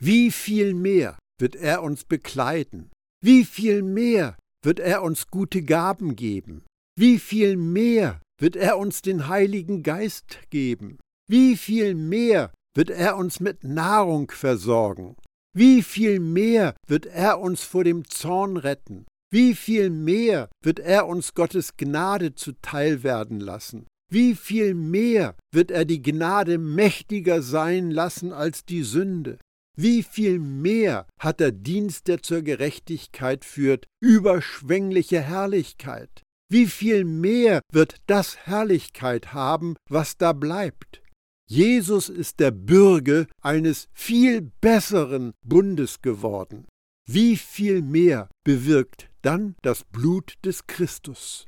Wie 0.00 0.30
viel 0.30 0.74
mehr 0.74 1.18
wird 1.38 1.56
er 1.56 1.82
uns 1.82 2.04
bekleiden? 2.04 2.90
Wie 3.22 3.44
viel 3.44 3.82
mehr 3.82 4.36
wird 4.62 4.80
er 4.80 5.02
uns 5.02 5.28
gute 5.28 5.62
Gaben 5.62 6.16
geben? 6.16 6.64
Wie 6.96 7.18
viel 7.18 7.56
mehr 7.56 8.20
wird 8.40 8.56
er 8.56 8.78
uns 8.78 9.02
den 9.02 9.28
Heiligen 9.28 9.82
Geist 9.82 10.38
geben? 10.50 10.98
Wie 11.28 11.56
viel 11.56 11.94
mehr 11.94 12.52
wird 12.74 12.90
er 12.90 13.16
uns 13.16 13.40
mit 13.40 13.64
Nahrung 13.64 14.30
versorgen. 14.30 15.16
Wie 15.56 15.82
viel 15.82 16.18
mehr 16.18 16.74
wird 16.86 17.06
er 17.06 17.40
uns 17.40 17.62
vor 17.62 17.84
dem 17.84 18.08
Zorn 18.08 18.56
retten? 18.56 19.06
Wie 19.30 19.54
viel 19.54 19.90
mehr 19.90 20.48
wird 20.62 20.78
er 20.80 21.06
uns 21.06 21.34
Gottes 21.34 21.76
Gnade 21.76 22.34
zuteil 22.34 23.02
werden 23.02 23.40
lassen? 23.40 23.86
Wie 24.10 24.34
viel 24.34 24.74
mehr 24.74 25.34
wird 25.52 25.70
er 25.70 25.84
die 25.84 26.02
Gnade 26.02 26.58
mächtiger 26.58 27.42
sein 27.42 27.90
lassen 27.90 28.32
als 28.32 28.64
die 28.64 28.82
Sünde? 28.82 29.38
Wie 29.76 30.04
viel 30.04 30.38
mehr 30.38 31.06
hat 31.18 31.40
der 31.40 31.50
Dienst, 31.50 32.06
der 32.06 32.22
zur 32.22 32.42
Gerechtigkeit 32.42 33.44
führt, 33.44 33.86
überschwängliche 34.00 35.20
Herrlichkeit? 35.20 36.22
Wie 36.48 36.66
viel 36.66 37.04
mehr 37.04 37.60
wird 37.72 37.96
das 38.06 38.36
Herrlichkeit 38.46 39.32
haben, 39.32 39.74
was 39.88 40.16
da 40.16 40.32
bleibt? 40.32 41.02
Jesus 41.48 42.08
ist 42.08 42.40
der 42.40 42.50
Bürger 42.50 43.26
eines 43.40 43.88
viel 43.92 44.50
besseren 44.60 45.32
Bundes 45.42 46.00
geworden. 46.00 46.66
Wie 47.06 47.36
viel 47.36 47.82
mehr 47.82 48.30
bewirkt 48.44 49.10
dann 49.22 49.56
das 49.62 49.84
Blut 49.84 50.34
des 50.44 50.66
Christus? 50.66 51.46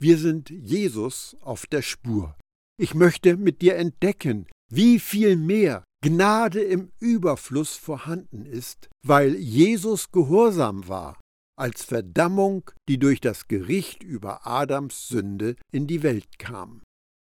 Wir 0.00 0.18
sind 0.18 0.50
Jesus 0.50 1.36
auf 1.40 1.66
der 1.66 1.82
Spur. 1.82 2.36
Ich 2.78 2.94
möchte 2.94 3.36
mit 3.36 3.62
dir 3.62 3.76
entdecken, 3.76 4.46
wie 4.70 4.98
viel 4.98 5.36
mehr 5.36 5.84
Gnade 6.02 6.60
im 6.60 6.90
Überfluss 6.98 7.76
vorhanden 7.76 8.44
ist, 8.44 8.88
weil 9.04 9.36
Jesus 9.36 10.10
gehorsam 10.10 10.86
war, 10.88 11.18
als 11.58 11.84
Verdammung, 11.84 12.70
die 12.88 12.98
durch 12.98 13.20
das 13.20 13.48
Gericht 13.48 14.02
über 14.02 14.46
Adams 14.46 15.08
Sünde 15.08 15.56
in 15.72 15.86
die 15.86 16.02
Welt 16.02 16.38
kam. 16.38 16.82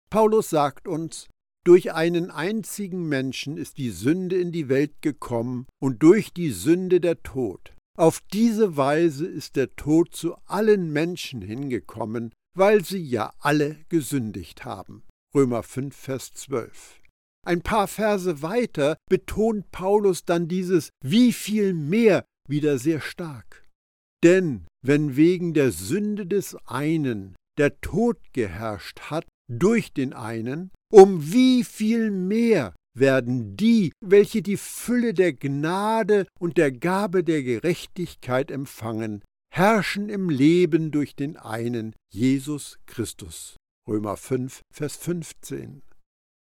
Paulus 0.10 0.50
sagt 0.50 0.88
uns, 0.88 1.28
durch 1.64 1.94
einen 1.94 2.32
einzigen 2.32 3.08
Menschen 3.08 3.58
ist 3.58 3.78
die 3.78 3.92
Sünde 3.92 4.40
in 4.40 4.52
die 4.52 4.70
Welt 4.70 5.02
gekommen 5.02 5.68
und 5.80 6.02
durch 6.02 6.34
die 6.34 6.52
Sünde 6.52 7.00
der 7.00 7.22
Tod. 7.22 7.74
Auf 7.98 8.22
diese 8.34 8.78
Weise 8.78 9.28
ist 9.28 9.56
der 9.56 9.76
Tod 9.76 10.16
zu 10.16 10.36
allen 10.46 10.92
Menschen 10.92 11.42
hingekommen, 11.42 12.34
weil 12.58 12.84
sie 12.84 13.02
ja 13.02 13.34
alle 13.40 13.78
gesündigt 13.90 14.66
haben. 14.66 15.04
Römer 15.36 15.64
5, 15.64 15.96
Vers 15.96 16.34
12. 16.34 17.00
Ein 17.46 17.62
paar 17.62 17.88
Verse 17.88 18.42
weiter 18.42 18.98
betont 19.10 19.72
Paulus 19.72 20.26
dann 20.26 20.48
dieses 20.48 20.90
wie 21.04 21.34
viel 21.34 21.74
mehr 21.74 22.26
wieder 22.48 22.78
sehr 22.78 23.02
stark. 23.02 23.68
Denn 24.24 24.66
wenn 24.84 25.16
wegen 25.16 25.54
der 25.54 25.72
Sünde 25.72 26.26
des 26.26 26.56
einen 26.66 27.36
der 27.58 27.80
Tod 27.82 28.18
geherrscht 28.34 29.00
hat 29.12 29.26
durch 29.48 29.94
den 29.94 30.14
einen, 30.14 30.72
um 30.92 31.32
wie 31.32 31.64
viel 31.64 32.12
mehr 32.12 32.76
werden 32.94 33.56
die, 33.56 33.94
welche 34.02 34.42
die 34.42 34.58
Fülle 34.58 35.14
der 35.14 35.34
Gnade 35.34 36.28
und 36.40 36.58
der 36.58 36.72
Gabe 36.72 37.24
der 37.24 37.42
Gerechtigkeit 37.42 38.52
empfangen, 38.52 39.24
herrschen 39.54 40.10
im 40.10 40.30
Leben 40.30 40.92
durch 40.92 41.16
den 41.16 41.38
einen, 41.38 41.96
Jesus 42.14 42.78
Christus. 42.86 43.56
Römer 43.88 44.18
5, 44.18 44.62
Vers 44.74 44.98
15. 44.98 45.82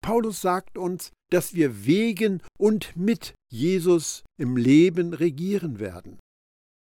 Paulus 0.02 0.42
sagt 0.42 0.78
uns, 0.78 1.12
dass 1.32 1.56
wir 1.56 1.86
wegen 1.86 2.42
und 2.60 2.96
mit 2.96 3.34
Jesus 3.52 4.24
im 4.40 4.56
Leben 4.56 5.14
regieren 5.14 5.80
werden. 5.80 6.20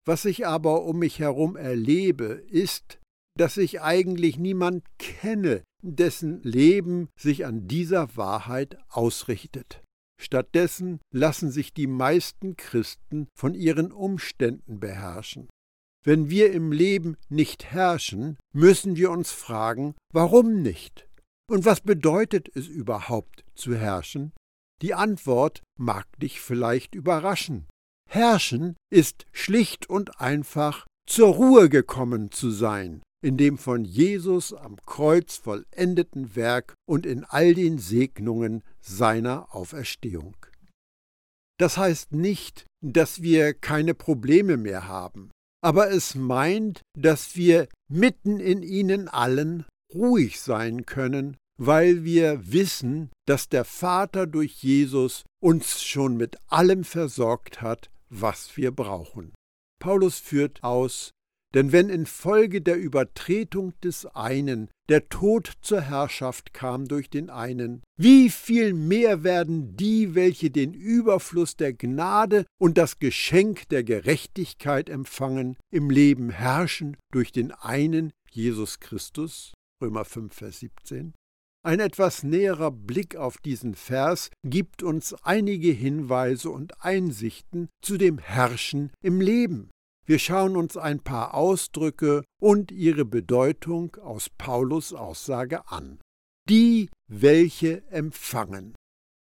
Was 0.08 0.26
ich 0.26 0.46
aber 0.46 0.84
um 0.84 1.00
mich 1.00 1.18
herum 1.20 1.56
erlebe, 1.56 2.26
ist, 2.26 3.00
dass 3.38 3.58
ich 3.58 3.82
eigentlich 3.82 4.38
niemand 4.38 4.84
kenne, 5.00 5.64
dessen 5.86 6.42
Leben 6.42 7.10
sich 7.16 7.46
an 7.46 7.68
dieser 7.68 8.18
Wahrheit 8.18 8.78
ausrichtet. 8.90 9.84
Stattdessen 10.20 11.00
lassen 11.12 11.52
sich 11.52 11.74
die 11.74 11.88
meisten 11.88 12.56
Christen 12.56 13.28
von 13.38 13.54
ihren 13.54 13.92
Umständen 13.92 14.80
beherrschen. 14.80 15.48
Wenn 16.04 16.30
wir 16.30 16.52
im 16.52 16.72
Leben 16.72 17.18
nicht 17.30 17.66
herrschen, 17.66 18.38
müssen 18.54 18.96
wir 18.96 19.12
uns 19.12 19.32
fragen, 19.32 19.96
warum 20.14 20.62
nicht? 20.62 21.08
Und 21.48 21.66
was 21.66 21.82
bedeutet 21.82 22.50
es 22.56 22.68
überhaupt 22.68 23.44
zu 23.56 23.76
herrschen? 23.76 24.32
Die 24.82 24.94
Antwort 24.94 25.62
mag 25.80 26.08
dich 26.20 26.42
vielleicht 26.42 26.96
überraschen. 26.96 27.68
Herrschen 28.10 28.76
ist 28.92 29.26
schlicht 29.32 29.90
und 29.90 30.20
einfach 30.22 30.86
zur 31.08 31.30
Ruhe 31.34 31.70
gekommen 31.70 32.32
zu 32.32 32.50
sein, 32.50 33.02
in 33.26 33.38
dem 33.38 33.58
von 33.58 33.84
Jesus 33.84 34.54
am 34.54 34.78
Kreuz 34.86 35.38
vollendeten 35.38 36.36
Werk 36.36 36.76
und 36.88 37.08
in 37.08 37.24
all 37.24 37.56
den 37.56 37.80
Segnungen 37.80 38.64
seiner 38.82 39.48
Auferstehung. 39.56 40.38
Das 41.60 41.78
heißt 41.80 42.12
nicht, 42.12 42.68
dass 42.84 43.24
wir 43.24 43.56
keine 43.56 43.96
Probleme 43.96 44.58
mehr 44.58 44.88
haben, 44.88 45.32
aber 45.64 45.90
es 45.90 46.14
meint, 46.14 46.82
dass 46.96 47.36
wir 47.36 47.68
mitten 47.90 48.40
in 48.40 48.62
ihnen 48.62 49.08
allen 49.08 49.66
ruhig 49.92 50.40
sein 50.40 50.86
können, 50.86 51.36
weil 51.58 52.04
wir 52.04 52.52
wissen, 52.52 53.10
dass 53.26 53.50
der 53.50 53.66
Vater 53.66 54.28
durch 54.28 54.62
Jesus 54.62 55.24
uns 55.42 55.82
schon 55.82 56.16
mit 56.16 56.38
allem 56.48 56.84
versorgt 56.84 57.64
hat, 57.64 57.90
was 58.10 58.56
wir 58.56 58.70
brauchen. 58.70 59.34
Paulus 59.82 60.20
führt 60.20 60.64
aus, 60.64 61.12
Denn 61.56 61.72
wenn 61.72 61.90
infolge 61.90 62.62
der 62.62 62.78
Übertretung 62.78 63.74
des 63.82 64.06
einen 64.08 64.70
der 64.90 65.08
Tod 65.08 65.54
zur 65.62 65.80
Herrschaft 65.80 66.54
kam 66.54 66.86
durch 66.86 67.10
den 67.10 67.30
einen, 67.30 67.82
wie 67.98 68.30
viel 68.30 68.74
mehr 68.74 69.24
werden 69.24 69.78
die, 69.78 70.16
welche 70.16 70.52
den 70.52 70.74
Überfluss 70.74 71.56
der 71.56 71.72
Gnade 71.72 72.46
und 72.60 72.78
das 72.78 73.00
Geschenk 73.00 73.70
der 73.70 73.86
Gerechtigkeit 73.86 74.90
empfangen, 74.90 75.56
im 75.72 75.90
Leben 75.90 76.30
herrschen 76.30 76.98
durch 77.14 77.32
den 77.32 77.54
einen 77.54 78.12
Jesus 78.30 78.82
Christus? 78.82 79.54
Römer 79.82 80.04
5, 80.04 80.36
Vers 80.36 80.60
17. 80.60 81.14
Ein 81.66 81.80
etwas 81.80 82.24
näherer 82.24 82.70
Blick 82.70 83.16
auf 83.16 83.38
diesen 83.38 83.76
Vers 83.76 84.30
gibt 84.44 84.84
uns 84.84 85.16
einige 85.24 85.72
Hinweise 85.72 86.50
und 86.50 86.84
Einsichten 86.84 87.70
zu 87.82 87.98
dem 87.98 88.20
Herrschen 88.20 88.92
im 89.02 89.22
Leben. 89.22 89.72
Wir 90.08 90.20
schauen 90.20 90.56
uns 90.56 90.78
ein 90.78 91.00
paar 91.00 91.34
Ausdrücke 91.34 92.24
und 92.40 92.72
ihre 92.72 93.06
Bedeutung 93.06 93.96
aus 93.96 94.30
Paulus 94.30 94.94
Aussage 94.94 95.68
an. 95.68 96.00
Die, 96.48 96.90
welche 97.08 97.84
empfangen. 97.90 98.76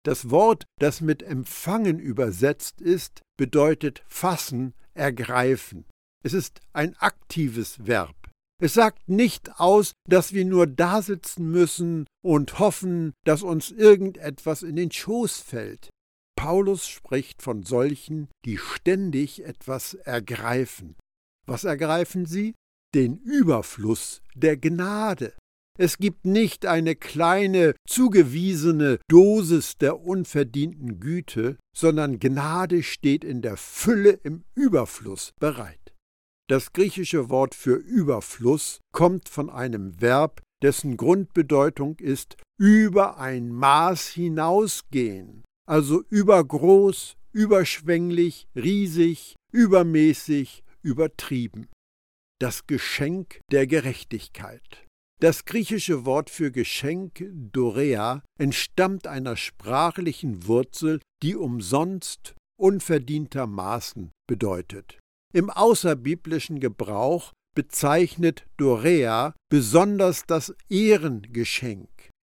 Das 0.04 0.30
Wort, 0.30 0.64
das 0.78 1.00
mit 1.00 1.24
empfangen 1.24 1.98
übersetzt 1.98 2.80
ist, 2.80 3.22
bedeutet 3.36 4.04
fassen, 4.06 4.72
ergreifen. 4.94 5.84
Es 6.24 6.32
ist 6.32 6.60
ein 6.72 6.96
aktives 6.96 7.84
Verb. 7.84 8.14
Es 8.60 8.74
sagt 8.74 9.08
nicht 9.08 9.60
aus, 9.60 9.92
dass 10.08 10.32
wir 10.32 10.44
nur 10.44 10.66
dasitzen 10.66 11.50
müssen 11.50 12.06
und 12.24 12.58
hoffen, 12.58 13.12
dass 13.24 13.42
uns 13.42 13.70
irgendetwas 13.70 14.62
in 14.62 14.76
den 14.76 14.90
Schoß 14.90 15.38
fällt. 15.38 15.90
Paulus 16.38 16.86
spricht 16.86 17.42
von 17.42 17.64
solchen, 17.64 18.28
die 18.44 18.58
ständig 18.58 19.44
etwas 19.44 19.94
ergreifen. 19.94 20.94
Was 21.48 21.64
ergreifen 21.64 22.26
sie? 22.26 22.54
Den 22.94 23.18
Überfluss 23.18 24.22
der 24.36 24.56
Gnade. 24.56 25.34
Es 25.76 25.98
gibt 25.98 26.26
nicht 26.26 26.64
eine 26.64 26.94
kleine 26.94 27.74
zugewiesene 27.88 29.00
Dosis 29.10 29.78
der 29.78 30.00
unverdienten 30.00 31.00
Güte, 31.00 31.56
sondern 31.76 32.20
Gnade 32.20 32.84
steht 32.84 33.24
in 33.24 33.42
der 33.42 33.56
Fülle 33.56 34.10
im 34.22 34.44
Überfluss 34.54 35.32
bereit. 35.40 35.92
Das 36.48 36.72
griechische 36.72 37.30
Wort 37.30 37.56
für 37.56 37.74
Überfluss 37.74 38.78
kommt 38.92 39.28
von 39.28 39.50
einem 39.50 40.00
Verb, 40.00 40.40
dessen 40.62 40.96
Grundbedeutung 40.96 41.98
ist 41.98 42.36
über 42.60 43.18
ein 43.18 43.50
Maß 43.50 44.06
hinausgehen 44.06 45.42
also 45.68 46.02
übergroß, 46.08 47.16
überschwänglich, 47.32 48.48
riesig, 48.56 49.36
übermäßig, 49.52 50.64
übertrieben. 50.82 51.68
Das 52.40 52.66
Geschenk 52.66 53.40
der 53.50 53.66
Gerechtigkeit. 53.66 54.86
Das 55.20 55.44
griechische 55.44 56.04
Wort 56.06 56.30
für 56.30 56.52
Geschenk, 56.52 57.24
Dorea, 57.32 58.22
entstammt 58.38 59.06
einer 59.06 59.36
sprachlichen 59.36 60.46
Wurzel, 60.46 61.00
die 61.22 61.34
umsonst, 61.34 62.34
unverdientermaßen 62.58 64.12
bedeutet. 64.28 64.98
Im 65.34 65.50
außerbiblischen 65.50 66.60
Gebrauch 66.60 67.32
bezeichnet 67.54 68.46
Dorea 68.56 69.34
besonders 69.50 70.24
das 70.26 70.54
Ehrengeschenk, 70.68 71.88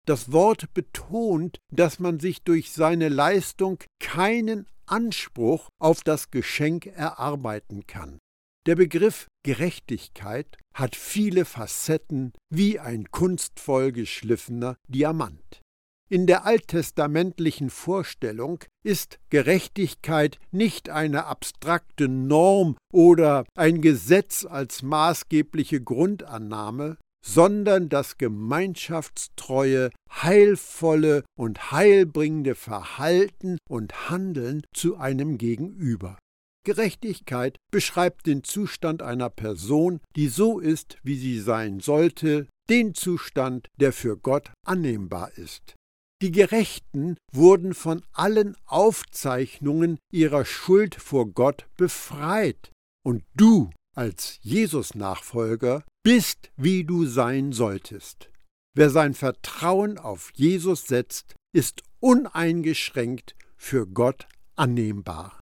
das 0.07 0.33
Wort 0.33 0.73
betont, 0.75 1.59
dass 1.73 1.99
man 1.99 2.21
sich 2.21 2.43
durch 2.43 2.73
seine 2.73 3.09
Leistung 3.09 3.79
keinen 3.99 4.67
Anspruch 4.87 5.69
auf 5.79 6.03
das 6.03 6.31
Geschenk 6.31 6.87
erarbeiten 6.87 7.87
kann. 7.87 8.19
Der 8.67 8.77
Begriff 8.77 9.29
Gerechtigkeit 9.43 10.59
hat 10.75 10.97
viele 10.97 11.45
Facetten 11.45 12.33
wie 12.51 12.79
ein 12.79 13.11
kunstvoll 13.11 13.93
geschliffener 13.93 14.77
Diamant. 14.89 15.63
In 16.11 16.27
der 16.27 16.45
alttestamentlichen 16.45 17.71
Vorstellung 17.71 18.59
ist 18.85 19.21
Gerechtigkeit 19.31 20.41
nicht 20.51 20.91
eine 20.91 21.27
abstrakte 21.27 22.09
Norm 22.09 22.77
oder 22.93 23.45
ein 23.55 23.81
Gesetz 23.81 24.45
als 24.45 24.83
maßgebliche 24.83 25.81
Grundannahme, 25.81 26.97
sondern 27.25 27.89
das 27.89 28.19
gemeinschaftstreue, 28.19 29.91
heilvolle 30.11 31.25
und 31.37 31.73
heilbringende 31.73 32.55
Verhalten 32.55 33.59
und 33.69 34.11
Handeln 34.11 34.63
zu 34.75 34.97
einem 34.97 35.39
Gegenüber. 35.39 36.19
Gerechtigkeit 36.65 37.57
beschreibt 37.71 38.27
den 38.27 38.45
Zustand 38.45 39.03
einer 39.03 39.31
Person, 39.31 40.01
die 40.17 40.29
so 40.29 40.59
ist, 40.59 40.99
wie 41.03 41.17
sie 41.17 41.41
sein 41.41 41.81
sollte, 41.81 42.49
den 42.69 42.95
Zustand, 42.95 43.69
der 43.79 43.93
für 43.93 44.17
Gott 44.17 44.53
annehmbar 44.67 45.37
ist. 45.37 45.75
Die 46.23 46.33
Gerechten 46.33 47.17
wurden 47.33 47.73
von 47.73 48.03
allen 48.13 48.55
Aufzeichnungen 48.67 49.99
ihrer 50.13 50.45
Schuld 50.45 50.95
vor 50.95 51.27
Gott 51.27 51.67
befreit, 51.79 52.71
und 53.03 53.25
du 53.35 53.71
als 53.97 54.39
Jesus-Nachfolger 54.43 55.85
bist, 56.03 56.51
wie 56.57 56.85
du 56.85 57.07
sein 57.07 57.53
solltest. 57.53 58.31
Wer 58.75 58.91
sein 58.91 59.15
Vertrauen 59.15 59.99
auf 59.99 60.31
Jesus 60.35 60.87
setzt, 60.87 61.35
ist 61.53 61.83
uneingeschränkt 61.99 63.35
für 63.57 63.87
Gott 63.87 64.27
annehmbar. 64.57 65.41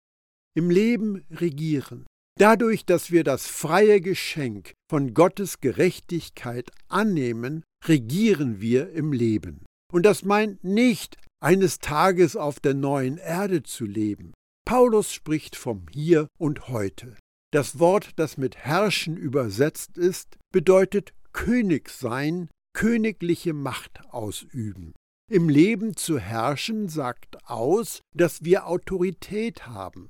Im 0.57 0.71
Leben 0.71 1.25
regieren. 1.31 2.07
Dadurch, 2.39 2.85
dass 2.85 3.11
wir 3.11 3.25
das 3.25 3.47
freie 3.47 4.01
Geschenk 4.01 4.73
von 4.91 5.15
Gottes 5.15 5.61
Gerechtigkeit 5.61 6.71
annehmen, 6.89 7.63
regieren 7.87 8.61
wir 8.61 8.91
im 8.91 9.13
Leben. 9.13 9.65
Und 9.93 10.05
das 10.05 10.25
meint 10.25 10.65
nicht, 10.65 11.17
eines 11.41 11.79
Tages 11.79 12.37
auf 12.37 12.59
der 12.59 12.75
neuen 12.75 13.19
Erde 13.19 13.63
zu 13.63 13.85
leben. 13.85 14.33
Paulus 14.67 15.13
spricht 15.13 15.57
vom 15.57 15.87
Hier 15.93 16.27
und 16.39 16.69
heute. 16.69 17.17
Das 17.55 17.79
Wort, 17.79 18.14
das 18.17 18.37
mit 18.37 18.57
herrschen 18.57 19.17
übersetzt 19.17 19.97
ist, 19.97 20.38
bedeutet 20.51 21.14
König 21.33 21.88
sein, 21.88 22.49
königliche 22.73 23.53
Macht 23.53 24.01
ausüben. 24.11 24.93
Im 25.31 25.49
Leben 25.49 25.97
zu 25.97 26.19
herrschen 26.19 26.88
sagt 26.88 27.49
aus, 27.49 28.01
dass 28.12 28.43
wir 28.43 28.67
Autorität 28.67 29.69
haben. 29.69 30.09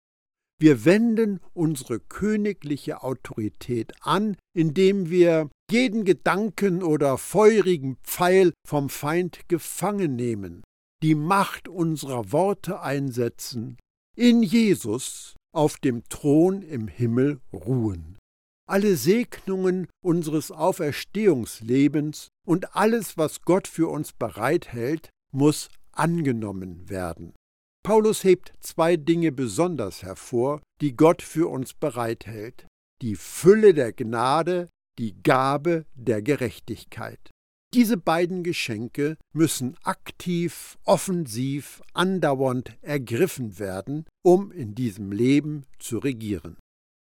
Wir 0.59 0.87
wenden 0.87 1.39
unsere 1.53 2.01
königliche 2.01 3.03
Autorität 3.03 3.93
an, 4.01 4.39
indem 4.57 5.11
wir 5.11 5.51
jeden 5.71 6.07
Gedanken 6.07 6.83
oder 6.83 7.19
feurigen 7.19 7.99
Pfeil 8.05 8.55
vom 8.67 8.89
Feind 8.89 9.41
gefangen 9.49 10.17
nehmen, 10.17 10.65
die 11.03 11.15
Macht 11.15 11.69
unserer 11.69 12.33
Worte 12.33 12.81
einsetzen, 12.81 13.77
in 14.17 14.43
Jesus 14.43 15.35
auf 15.55 15.77
dem 15.79 16.03
Thron 16.09 16.63
im 16.63 16.89
Himmel 16.89 17.41
ruhen. 17.53 18.19
Alle 18.67 18.97
Segnungen 18.97 19.89
unseres 20.03 20.51
Auferstehungslebens 20.51 22.29
und 22.47 22.75
alles, 22.75 23.19
was 23.19 23.43
Gott 23.43 23.69
für 23.69 23.89
uns 23.89 24.13
bereithält, 24.13 25.11
muss 25.33 25.69
angenommen 25.93 26.89
werden. 26.89 27.35
Paulus 27.85 28.25
hebt 28.25 28.55
zwei 28.61 28.97
Dinge 28.97 29.31
besonders 29.33 30.03
hervor, 30.03 30.63
die 30.81 30.97
Gott 30.97 31.21
für 31.21 31.51
uns 31.51 31.75
bereithält. 31.75 32.67
Die 33.03 33.17
Fülle 33.17 33.75
der 33.75 33.93
Gnade, 33.93 34.69
die 34.99 35.23
Gabe 35.23 35.85
der 35.95 36.23
Gerechtigkeit. 36.23 37.31
Diese 37.75 37.97
beiden 37.97 38.45
Geschenke 38.45 39.17
müssen 39.33 39.77
aktiv, 39.83 40.79
offensiv, 40.85 41.83
andauernd 41.93 42.79
ergriffen 42.83 43.59
werden, 43.59 44.05
um 44.23 44.53
in 44.53 44.77
diesem 44.77 45.11
Leben 45.11 45.65
zu 45.81 45.99
regieren. 45.99 46.57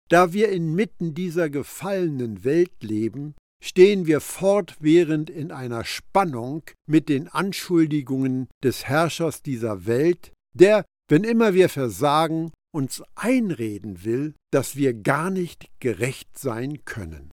Da 0.08 0.32
wir 0.32 0.48
inmitten 0.48 1.14
dieser 1.14 1.48
gefallenen 1.48 2.42
Welt 2.42 2.82
leben, 2.82 3.36
stehen 3.62 4.06
wir 4.06 4.20
fortwährend 4.20 5.30
in 5.30 5.52
einer 5.52 5.84
Spannung 5.84 6.64
mit 6.88 7.08
den 7.08 7.28
Anschuldigungen 7.28 8.48
des 8.64 8.84
Herrschers 8.84 9.42
dieser 9.42 9.86
Welt, 9.86 10.32
der, 10.58 10.84
wenn 11.08 11.22
immer 11.22 11.54
wir 11.54 11.68
versagen, 11.68 12.50
uns 12.74 13.00
einreden 13.14 14.04
will, 14.04 14.34
dass 14.50 14.74
wir 14.74 14.92
gar 14.92 15.30
nicht 15.30 15.68
gerecht 15.78 16.36
sein 16.36 16.84
können. 16.84 17.30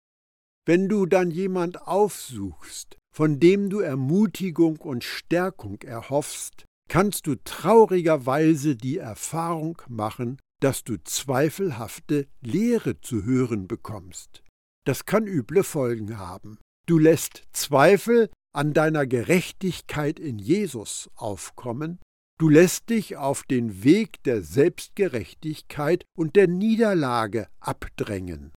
Wenn 0.65 0.89
du 0.89 1.05
dann 1.05 1.29
jemand 1.29 1.83
aufsuchst, 1.83 2.97
von 3.17 3.39
dem 3.39 3.71
du 3.71 3.79
Ermutigung 3.79 4.77
und 4.77 5.03
Stärkung 5.03 5.81
erhoffst, 5.81 6.65
kannst 6.87 7.25
du 7.25 7.33
traurigerweise 7.33 8.75
die 8.75 8.99
Erfahrung 8.99 9.81
machen, 9.87 10.37
dass 10.61 10.83
du 10.83 10.97
zweifelhafte 11.03 12.27
Lehre 12.41 13.01
zu 13.01 13.23
hören 13.23 13.67
bekommst. 13.67 14.43
Das 14.85 15.05
kann 15.05 15.25
üble 15.25 15.63
Folgen 15.63 16.19
haben. 16.19 16.59
Du 16.85 16.99
lässt 16.99 17.41
Zweifel 17.53 18.29
an 18.53 18.75
deiner 18.75 19.07
Gerechtigkeit 19.07 20.19
in 20.19 20.37
Jesus 20.37 21.09
aufkommen, 21.15 21.97
du 22.39 22.49
lässt 22.49 22.91
dich 22.91 23.17
auf 23.17 23.41
den 23.41 23.83
Weg 23.83 24.21
der 24.25 24.43
Selbstgerechtigkeit 24.43 26.05
und 26.15 26.35
der 26.35 26.47
Niederlage 26.47 27.47
abdrängen. 27.61 28.51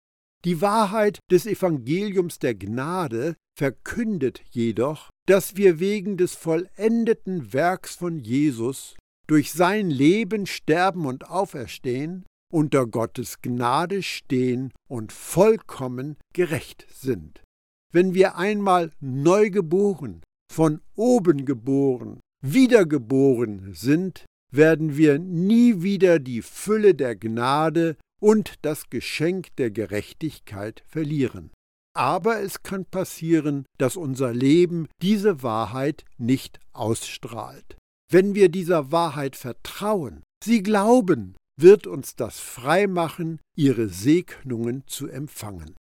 Die 0.46 0.62
Wahrheit 0.62 1.20
des 1.30 1.46
Evangeliums 1.46 2.40
der 2.40 2.56
Gnade 2.56 3.36
verkündet 3.58 4.42
jedoch, 4.52 5.10
dass 5.28 5.58
wir 5.58 5.80
wegen 5.80 6.16
des 6.16 6.34
vollendeten 6.34 7.52
Werks 7.52 7.96
von 7.96 8.20
Jesus 8.20 8.96
durch 9.28 9.52
sein 9.52 9.90
Leben, 9.90 10.46
Sterben 10.46 11.06
und 11.06 11.30
Auferstehen 11.30 12.26
unter 12.52 12.88
Gottes 12.88 13.42
Gnade 13.42 14.02
stehen 14.02 14.72
und 14.90 15.12
vollkommen 15.12 16.18
gerecht 16.34 16.88
sind. 16.90 17.44
Wenn 17.92 18.14
wir 18.14 18.38
einmal 18.38 18.92
neu 19.00 19.50
geboren, 19.50 20.22
von 20.52 20.82
oben 20.96 21.46
geboren, 21.46 22.20
wiedergeboren 22.42 23.74
sind, 23.74 24.26
werden 24.52 24.98
wir 24.98 25.20
nie 25.20 25.82
wieder 25.82 26.18
die 26.20 26.42
Fülle 26.42 26.96
der 26.96 27.16
Gnade 27.16 27.98
und 28.20 28.56
das 28.64 28.90
Geschenk 28.90 29.56
der 29.58 29.72
Gerechtigkeit 29.72 30.84
verlieren. 30.88 31.52
Aber 31.96 32.42
es 32.42 32.64
kann 32.64 32.86
passieren, 32.86 33.66
dass 33.78 33.98
unser 33.98 34.34
Leben 34.34 34.88
diese 35.02 35.44
Wahrheit 35.44 36.06
nicht 36.18 36.60
ausstrahlt. 36.72 37.78
Wenn 38.12 38.36
wir 38.36 38.50
dieser 38.50 38.92
Wahrheit 38.92 39.36
vertrauen, 39.36 40.24
sie 40.44 40.64
glauben, 40.64 41.36
wird 41.60 41.88
uns 41.88 42.16
das 42.16 42.40
freimachen, 42.40 43.40
ihre 43.56 43.90
Segnungen 43.90 44.84
zu 44.88 45.08
empfangen. 45.08 45.76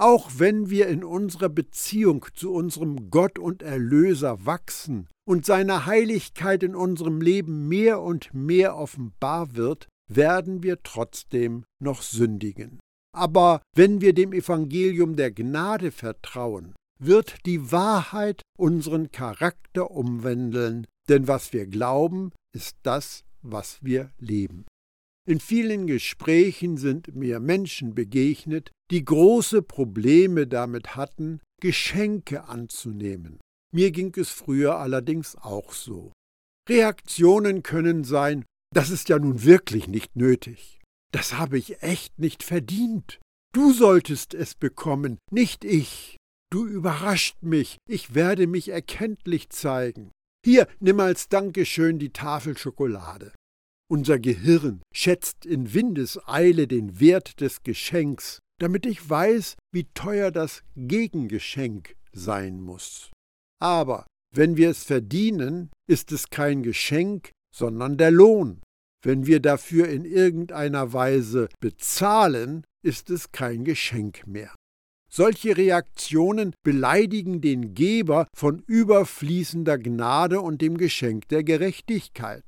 Auch 0.00 0.30
wenn 0.36 0.70
wir 0.70 0.86
in 0.88 1.02
unserer 1.02 1.48
Beziehung 1.48 2.24
zu 2.34 2.52
unserem 2.52 3.10
Gott 3.10 3.38
und 3.38 3.62
Erlöser 3.62 4.46
wachsen 4.46 5.08
und 5.28 5.44
seine 5.44 5.86
Heiligkeit 5.86 6.62
in 6.62 6.76
unserem 6.76 7.20
Leben 7.20 7.68
mehr 7.68 8.00
und 8.00 8.32
mehr 8.32 8.76
offenbar 8.76 9.56
wird, 9.56 9.88
werden 10.08 10.62
wir 10.62 10.82
trotzdem 10.82 11.64
noch 11.82 12.02
sündigen. 12.02 12.80
Aber 13.14 13.62
wenn 13.74 14.00
wir 14.00 14.12
dem 14.12 14.32
Evangelium 14.32 15.16
der 15.16 15.30
Gnade 15.30 15.90
vertrauen, 15.90 16.74
wird 17.00 17.46
die 17.46 17.70
Wahrheit 17.70 18.42
unseren 18.58 19.10
Charakter 19.12 19.90
umwandeln, 19.90 20.86
denn 21.08 21.28
was 21.28 21.52
wir 21.52 21.66
glauben, 21.66 22.32
ist 22.54 22.76
das, 22.82 23.24
was 23.42 23.78
wir 23.82 24.10
leben. 24.18 24.66
In 25.28 25.40
vielen 25.40 25.86
Gesprächen 25.86 26.76
sind 26.76 27.14
mir 27.14 27.38
Menschen 27.38 27.94
begegnet, 27.94 28.70
die 28.90 29.04
große 29.04 29.62
Probleme 29.62 30.46
damit 30.46 30.96
hatten, 30.96 31.40
Geschenke 31.60 32.44
anzunehmen. 32.44 33.38
Mir 33.70 33.90
ging 33.90 34.14
es 34.16 34.30
früher 34.30 34.78
allerdings 34.78 35.36
auch 35.36 35.72
so. 35.72 36.12
Reaktionen 36.68 37.62
können 37.62 38.04
sein, 38.04 38.44
das 38.74 38.90
ist 38.90 39.08
ja 39.08 39.18
nun 39.18 39.44
wirklich 39.44 39.88
nicht 39.88 40.16
nötig. 40.16 40.80
Das 41.12 41.38
habe 41.38 41.58
ich 41.58 41.82
echt 41.82 42.18
nicht 42.18 42.42
verdient. 42.42 43.20
Du 43.54 43.72
solltest 43.72 44.34
es 44.34 44.54
bekommen, 44.54 45.18
nicht 45.30 45.64
ich. 45.64 46.16
Du 46.50 46.66
überrascht 46.66 47.36
mich, 47.42 47.78
ich 47.88 48.14
werde 48.14 48.46
mich 48.46 48.68
erkenntlich 48.68 49.50
zeigen. 49.50 50.12
Hier, 50.44 50.66
nimm 50.80 51.00
als 51.00 51.28
Dankeschön 51.28 51.98
die 51.98 52.12
Tafel 52.12 52.56
Schokolade. 52.56 53.32
Unser 53.90 54.18
Gehirn 54.18 54.82
schätzt 54.94 55.46
in 55.46 55.72
Windeseile 55.72 56.66
den 56.66 57.00
Wert 57.00 57.40
des 57.40 57.62
Geschenks, 57.62 58.38
damit 58.60 58.86
ich 58.86 59.08
weiß, 59.08 59.56
wie 59.72 59.84
teuer 59.94 60.30
das 60.30 60.62
Gegengeschenk 60.76 61.96
sein 62.12 62.60
muss. 62.60 63.10
Aber 63.60 64.06
wenn 64.34 64.56
wir 64.56 64.70
es 64.70 64.84
verdienen, 64.84 65.70
ist 65.88 66.12
es 66.12 66.28
kein 66.28 66.62
Geschenk, 66.62 67.30
sondern 67.58 67.96
der 67.96 68.10
Lohn. 68.10 68.62
Wenn 69.04 69.26
wir 69.26 69.40
dafür 69.40 69.88
in 69.88 70.04
irgendeiner 70.04 70.92
Weise 70.92 71.48
bezahlen, 71.60 72.64
ist 72.82 73.10
es 73.10 73.32
kein 73.32 73.64
Geschenk 73.64 74.26
mehr. 74.26 74.54
Solche 75.10 75.56
Reaktionen 75.56 76.54
beleidigen 76.62 77.40
den 77.40 77.74
Geber 77.74 78.28
von 78.36 78.62
überfließender 78.66 79.78
Gnade 79.78 80.40
und 80.40 80.60
dem 80.60 80.76
Geschenk 80.76 81.28
der 81.28 81.44
Gerechtigkeit. 81.44 82.44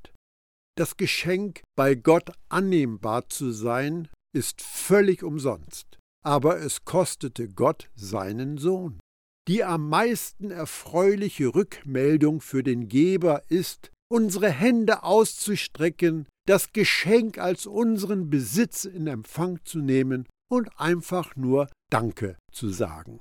Das 0.77 0.97
Geschenk, 0.97 1.63
bei 1.77 1.95
Gott 1.95 2.31
annehmbar 2.49 3.29
zu 3.29 3.51
sein, 3.51 4.09
ist 4.35 4.61
völlig 4.63 5.23
umsonst, 5.23 5.99
aber 6.25 6.61
es 6.61 6.85
kostete 6.85 7.49
Gott 7.49 7.91
seinen 7.95 8.59
Sohn. 8.59 9.01
Die 9.49 9.65
am 9.65 9.89
meisten 9.89 10.51
erfreuliche 10.51 11.55
Rückmeldung 11.55 12.41
für 12.41 12.63
den 12.63 12.89
Geber 12.89 13.43
ist, 13.49 13.91
unsere 14.11 14.51
Hände 14.51 15.03
auszustrecken, 15.05 16.27
das 16.47 16.73
Geschenk 16.73 17.39
als 17.39 17.67
unseren 17.67 18.29
Besitz 18.29 18.85
in 18.85 19.07
Empfang 19.07 19.61
zu 19.65 19.79
nehmen 19.79 20.27
und 20.51 20.69
einfach 20.79 21.37
nur 21.37 21.71
Danke 21.91 22.37
zu 22.53 22.71
sagen. 22.71 23.21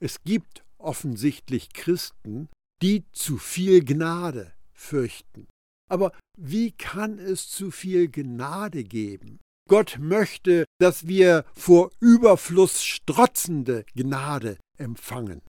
Es 0.00 0.22
gibt 0.22 0.64
offensichtlich 0.78 1.72
Christen, 1.72 2.48
die 2.82 3.04
zu 3.12 3.38
viel 3.38 3.84
Gnade 3.84 4.52
fürchten. 4.72 5.46
Aber 5.88 6.12
wie 6.36 6.72
kann 6.72 7.18
es 7.18 7.48
zu 7.48 7.70
viel 7.70 8.08
Gnade 8.08 8.84
geben? 8.84 9.38
Gott 9.68 9.98
möchte, 10.00 10.64
dass 10.80 11.06
wir 11.06 11.44
vor 11.54 11.92
Überfluss 12.00 12.82
strotzende 12.82 13.84
Gnade 13.94 14.58
empfangen. 14.76 15.40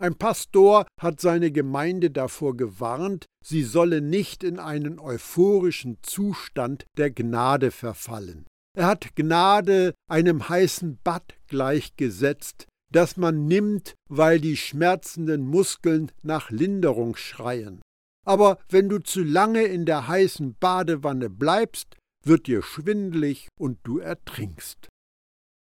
Ein 0.00 0.16
Pastor 0.16 0.86
hat 1.00 1.20
seine 1.20 1.52
Gemeinde 1.52 2.10
davor 2.10 2.56
gewarnt, 2.56 3.26
sie 3.44 3.62
solle 3.62 4.00
nicht 4.00 4.42
in 4.42 4.58
einen 4.58 4.98
euphorischen 4.98 5.98
Zustand 6.02 6.84
der 6.96 7.10
Gnade 7.10 7.70
verfallen. 7.70 8.46
Er 8.76 8.86
hat 8.86 9.14
Gnade 9.14 9.94
einem 10.10 10.48
heißen 10.48 10.98
Bad 11.04 11.34
gleichgesetzt, 11.46 12.66
das 12.92 13.16
man 13.16 13.46
nimmt, 13.46 13.94
weil 14.08 14.40
die 14.40 14.56
schmerzenden 14.56 15.46
Muskeln 15.46 16.10
nach 16.22 16.50
Linderung 16.50 17.14
schreien. 17.14 17.80
Aber 18.26 18.58
wenn 18.68 18.88
du 18.88 18.98
zu 18.98 19.22
lange 19.22 19.62
in 19.62 19.84
der 19.84 20.08
heißen 20.08 20.56
Badewanne 20.58 21.30
bleibst, 21.30 21.96
wird 22.24 22.46
dir 22.46 22.62
schwindlig 22.62 23.48
und 23.60 23.78
du 23.84 23.98
ertrinkst. 23.98 24.88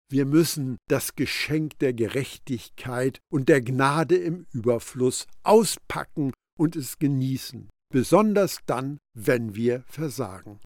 Wir 0.09 0.25
müssen 0.25 0.77
das 0.87 1.15
Geschenk 1.15 1.79
der 1.79 1.93
Gerechtigkeit 1.93 3.19
und 3.29 3.49
der 3.49 3.61
Gnade 3.61 4.15
im 4.15 4.45
Überfluss 4.53 5.27
auspacken 5.43 6.31
und 6.57 6.75
es 6.77 6.97
genießen, 6.97 7.69
besonders 7.93 8.59
dann, 8.65 8.99
wenn 9.13 9.55
wir 9.55 9.83
versagen. 9.87 10.59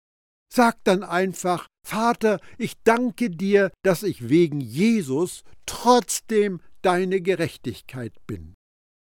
Sag 0.54 0.84
dann 0.84 1.04
einfach, 1.04 1.68
Vater, 1.88 2.40
ich 2.58 2.74
danke 2.84 3.30
dir, 3.30 3.72
dass 3.84 4.04
ich 4.04 4.30
wegen 4.30 4.60
Jesus 4.60 5.44
trotzdem 5.66 6.62
deine 6.82 7.22
Gerechtigkeit 7.22 8.14
bin. 8.28 8.54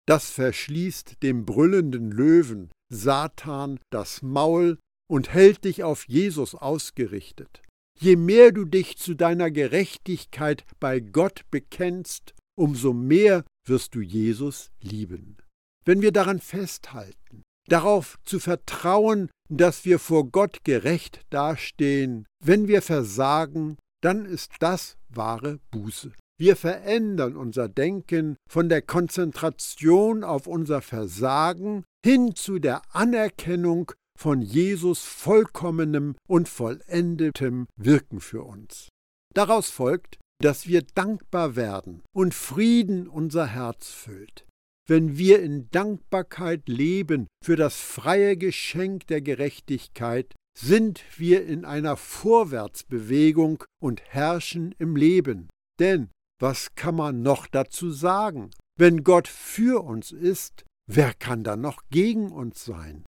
Das 0.08 0.30
verschließt 0.30 1.23
dem 1.23 1.45
brüllenden 1.45 2.12
Löwen, 2.12 2.69
Satan, 2.89 3.80
das 3.91 4.21
Maul 4.21 4.78
und 5.10 5.34
hält 5.34 5.63
dich 5.63 5.84
auf 5.84 6.08
Jesus 6.08 6.54
ausgerichtet. 6.54 7.62
Je 7.99 8.15
mehr 8.15 8.51
du 8.51 8.65
dich 8.65 8.97
zu 8.97 9.15
deiner 9.15 9.49
Gerechtigkeit 9.49 10.63
bei 10.79 10.99
Gott 10.99 11.41
bekennst, 11.49 12.36
umso 12.55 12.93
mehr 12.93 13.43
wirst 13.65 13.95
du 13.95 14.01
Jesus 14.01 14.69
lieben. 14.81 15.38
Wenn 15.83 16.01
wir 16.01 16.12
daran 16.12 16.39
festhalten, 16.39 17.43
darauf 17.67 18.19
zu 18.23 18.39
vertrauen, 18.39 19.29
dass 19.49 19.83
wir 19.86 19.97
vor 19.97 20.29
Gott 20.29 20.63
gerecht 20.63 21.21
dastehen, 21.31 22.27
wenn 22.43 22.67
wir 22.67 22.81
versagen, 22.81 23.77
dann 24.01 24.25
ist 24.25 24.51
das 24.60 24.97
wahre 25.10 25.60
Buße. 25.71 26.12
Wir 26.39 26.55
verändern 26.55 27.36
unser 27.36 27.67
Denken 27.67 28.36
von 28.47 28.69
der 28.69 28.83
Konzentration 28.83 30.23
auf 30.23 30.45
unser 30.45 30.81
Versagen 30.81 31.83
hin 32.05 32.36
zu 32.36 32.60
der 32.60 32.83
Anerkennung 32.93 33.91
von 34.17 34.41
Jesus 34.41 35.03
vollkommenem 35.03 36.15
und 36.27 36.49
vollendetem 36.49 37.67
Wirken 37.77 38.19
für 38.19 38.43
uns. 38.43 38.89
Daraus 39.34 39.69
folgt, 39.69 40.17
dass 40.41 40.67
wir 40.67 40.82
dankbar 40.82 41.56
werden 41.56 42.01
und 42.15 42.34
Frieden 42.34 43.08
unser 43.08 43.47
Herz 43.47 43.89
füllt. 43.89 44.45
Wenn 44.88 45.17
wir 45.17 45.41
in 45.41 45.69
Dankbarkeit 45.71 46.67
leben 46.67 47.27
für 47.43 47.56
das 47.56 47.75
freie 47.75 48.38
Geschenk 48.38 49.08
der 49.08 49.21
Gerechtigkeit, 49.21 50.34
sind 50.58 51.03
wir 51.17 51.45
in 51.45 51.65
einer 51.65 51.97
Vorwärtsbewegung 51.97 53.63
und 53.82 54.01
herrschen 54.01 54.73
im 54.80 54.95
Leben. 54.95 55.49
Denn 55.80 56.10
was 56.39 56.73
kann 56.75 56.95
man 56.95 57.21
noch 57.21 57.47
dazu 57.47 57.91
sagen? 57.91 58.51
Wenn 58.80 59.03
Gott 59.03 59.27
für 59.27 59.84
uns 59.84 60.12
ist, 60.12 60.65
wer 60.88 61.13
kann 61.13 61.43
dann 61.43 61.62
noch 61.62 61.84
gegen 61.89 62.32
uns 62.32 62.63
sein? 62.63 63.03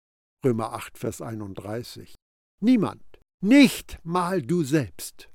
Römer 0.47 0.71
8, 0.71 0.97
Vers 0.97 1.21
31. 1.21 2.15
Niemand, 2.61 3.03
nicht 3.43 3.99
mal 4.05 4.41
du 4.41 4.63
selbst. 4.63 5.29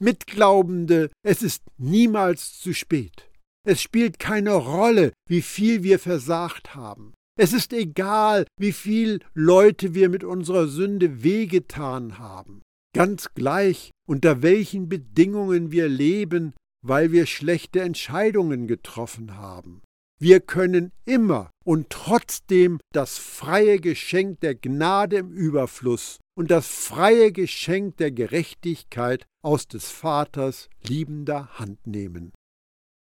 Mitglaubende, 0.00 1.10
es 1.22 1.42
ist 1.42 1.62
niemals 1.76 2.58
zu 2.58 2.72
spät. 2.72 3.28
Es 3.66 3.82
spielt 3.82 4.18
keine 4.18 4.54
Rolle, 4.54 5.12
wie 5.28 5.42
viel 5.42 5.82
wir 5.82 5.98
versagt 5.98 6.74
haben. 6.74 7.12
Es 7.38 7.52
ist 7.52 7.74
egal, 7.74 8.46
wie 8.58 8.72
viel 8.72 9.20
Leute 9.34 9.92
wir 9.92 10.08
mit 10.08 10.24
unserer 10.24 10.66
Sünde 10.66 11.22
wehgetan 11.22 12.18
haben. 12.18 12.62
Ganz 12.94 13.34
gleich, 13.34 13.90
unter 14.08 14.40
welchen 14.40 14.88
Bedingungen 14.88 15.72
wir 15.72 15.88
leben, 15.88 16.54
weil 16.82 17.12
wir 17.12 17.26
schlechte 17.26 17.82
Entscheidungen 17.82 18.66
getroffen 18.66 19.36
haben. 19.36 19.82
Wir 20.24 20.40
können 20.40 20.90
immer 21.04 21.50
und 21.66 21.90
trotzdem 21.90 22.80
das 22.94 23.18
freie 23.18 23.78
Geschenk 23.78 24.40
der 24.40 24.54
Gnade 24.54 25.18
im 25.18 25.30
Überfluss 25.30 26.18
und 26.34 26.50
das 26.50 26.66
freie 26.66 27.30
Geschenk 27.30 27.98
der 27.98 28.10
Gerechtigkeit 28.10 29.26
aus 29.44 29.68
des 29.68 29.90
Vaters 29.90 30.70
liebender 30.82 31.58
Hand 31.58 31.86
nehmen. 31.86 32.32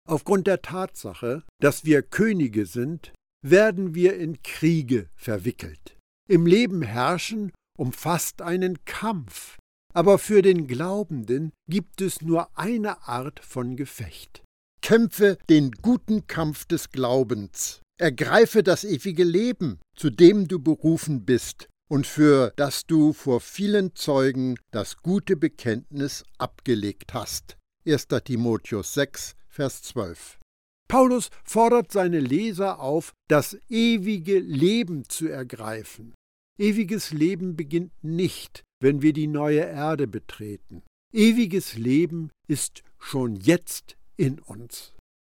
Aufgrund 0.09 0.47
der 0.47 0.63
Tatsache, 0.63 1.43
dass 1.59 1.85
wir 1.85 2.01
Könige 2.01 2.65
sind, 2.65 3.13
werden 3.45 3.93
wir 3.93 4.15
in 4.15 4.41
Kriege 4.41 5.07
verwickelt. 5.15 5.99
Im 6.27 6.47
Leben 6.47 6.81
herrschen 6.81 7.51
umfasst 7.77 8.41
einen 8.41 8.83
Kampf, 8.85 9.59
aber 9.93 10.17
für 10.17 10.41
den 10.41 10.65
Glaubenden 10.65 11.51
gibt 11.69 12.01
es 12.01 12.23
nur 12.23 12.49
eine 12.57 13.07
Art 13.07 13.41
von 13.45 13.75
Gefecht. 13.75 14.41
Kämpfe 14.81 15.37
den 15.49 15.71
guten 15.71 16.25
Kampf 16.27 16.65
des 16.65 16.89
Glaubens, 16.89 17.81
ergreife 17.99 18.63
das 18.63 18.83
ewige 18.83 19.23
Leben, 19.23 19.79
zu 19.95 20.09
dem 20.09 20.47
du 20.47 20.59
berufen 20.59 21.23
bist 21.23 21.69
und 21.87 22.07
für 22.07 22.51
das 22.55 22.85
du 22.87 23.13
vor 23.13 23.41
vielen 23.41 23.95
Zeugen 23.95 24.55
das 24.71 24.97
gute 24.97 25.37
Bekenntnis 25.37 26.23
abgelegt 26.39 27.13
hast. 27.13 27.57
1. 27.85 28.07
Timotheus 28.23 28.93
6, 28.95 29.35
Vers 29.47 29.83
12. 29.83 30.39
Paulus 30.87 31.29
fordert 31.43 31.91
seine 31.91 32.19
Leser 32.19 32.79
auf, 32.79 33.13
das 33.29 33.57
ewige 33.69 34.39
Leben 34.39 35.07
zu 35.07 35.27
ergreifen. 35.27 36.13
Ewiges 36.57 37.11
Leben 37.11 37.55
beginnt 37.55 37.93
nicht, 38.03 38.63
wenn 38.81 39.01
wir 39.01 39.13
die 39.13 39.27
neue 39.27 39.61
Erde 39.61 40.07
betreten. 40.07 40.83
Ewiges 41.13 41.77
Leben 41.77 42.29
ist 42.47 42.83
schon 42.99 43.35
jetzt 43.35 43.95
in 44.17 44.39
uns. 44.39 44.93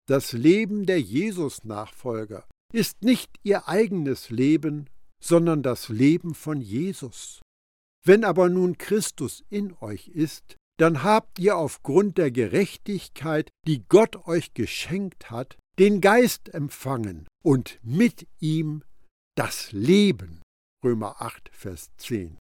Das 0.08 0.32
Leben 0.32 0.86
der 0.86 1.00
Jesus-Nachfolger 1.00 2.46
ist 2.72 3.02
nicht 3.02 3.30
ihr 3.42 3.68
eigenes 3.68 4.30
Leben, 4.30 4.88
sondern 5.22 5.62
das 5.62 5.88
Leben 5.88 6.34
von 6.34 6.60
Jesus. 6.60 7.40
Wenn 8.04 8.24
aber 8.24 8.48
nun 8.48 8.78
Christus 8.78 9.44
in 9.50 9.74
euch 9.80 10.08
ist, 10.08 10.56
dann 10.78 11.02
habt 11.02 11.38
ihr 11.38 11.56
aufgrund 11.56 12.18
der 12.18 12.30
Gerechtigkeit, 12.30 13.50
die 13.66 13.82
Gott 13.88 14.26
euch 14.26 14.54
geschenkt 14.54 15.30
hat, 15.30 15.56
den 15.78 16.00
Geist 16.00 16.52
empfangen 16.54 17.26
und 17.42 17.78
mit 17.82 18.26
ihm 18.40 18.82
das 19.36 19.72
Leben. 19.72 20.42
Römer 20.84 21.20
8, 21.20 21.50
Vers 21.52 21.90
10. 21.96 22.38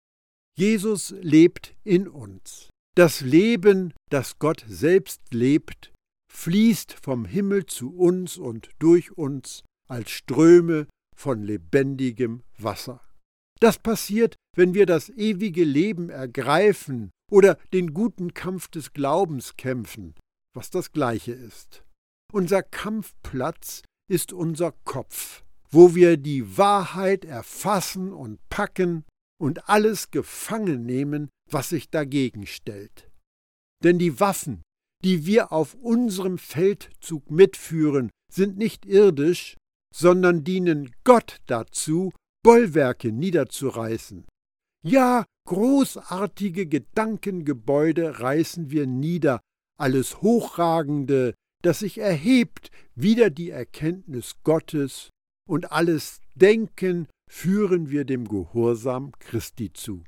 Jesus 0.56 1.10
lebt 1.20 1.74
in 1.84 2.08
uns. 2.08 2.68
Das 2.96 3.20
Leben, 3.20 3.92
das 4.10 4.38
Gott 4.38 4.64
selbst 4.68 5.20
lebt, 5.32 5.92
fließt 6.30 6.92
vom 6.92 7.24
Himmel 7.24 7.66
zu 7.66 7.94
uns 7.94 8.38
und 8.38 8.70
durch 8.78 9.16
uns 9.16 9.62
als 9.88 10.10
Ströme 10.10 10.86
von 11.14 11.42
lebendigem 11.42 12.42
Wasser. 12.56 13.02
Das 13.60 13.78
passiert, 13.78 14.36
wenn 14.56 14.72
wir 14.72 14.86
das 14.86 15.10
ewige 15.10 15.64
Leben 15.64 16.08
ergreifen 16.08 17.10
oder 17.30 17.58
den 17.74 17.92
guten 17.92 18.32
Kampf 18.32 18.68
des 18.68 18.92
Glaubens 18.92 19.56
kämpfen, 19.56 20.14
was 20.54 20.70
das 20.70 20.92
gleiche 20.92 21.32
ist. 21.32 21.84
Unser 22.32 22.62
Kampfplatz 22.62 23.82
ist 24.08 24.32
unser 24.32 24.72
Kopf, 24.84 25.44
wo 25.70 25.94
wir 25.94 26.16
die 26.16 26.56
Wahrheit 26.56 27.24
erfassen 27.24 28.12
und 28.12 28.38
packen 28.48 29.04
und 29.38 29.68
alles 29.68 30.10
gefangen 30.10 30.86
nehmen, 30.86 31.28
was 31.50 31.68
sich 31.70 31.90
dagegen 31.90 32.46
stellt. 32.46 33.10
Denn 33.82 33.98
die 33.98 34.20
Waffen, 34.20 34.62
die 35.04 35.26
wir 35.26 35.52
auf 35.52 35.74
unserem 35.74 36.38
Feldzug 36.38 37.30
mitführen, 37.30 38.10
sind 38.32 38.58
nicht 38.58 38.86
irdisch, 38.86 39.56
sondern 39.94 40.44
dienen 40.44 40.90
Gott 41.04 41.38
dazu, 41.46 42.12
Bollwerke 42.42 43.12
niederzureißen. 43.12 44.26
Ja, 44.82 45.24
großartige 45.46 46.66
Gedankengebäude 46.66 48.20
reißen 48.20 48.70
wir 48.70 48.86
nieder, 48.86 49.40
alles 49.78 50.22
Hochragende, 50.22 51.34
das 51.62 51.80
sich 51.80 51.98
erhebt, 51.98 52.70
wider 52.94 53.30
die 53.30 53.50
Erkenntnis 53.50 54.36
Gottes, 54.44 55.10
und 55.48 55.72
alles 55.72 56.20
Denken 56.34 57.08
führen 57.28 57.90
wir 57.90 58.04
dem 58.04 58.28
Gehorsam 58.28 59.12
Christi 59.18 59.72
zu. 59.72 60.04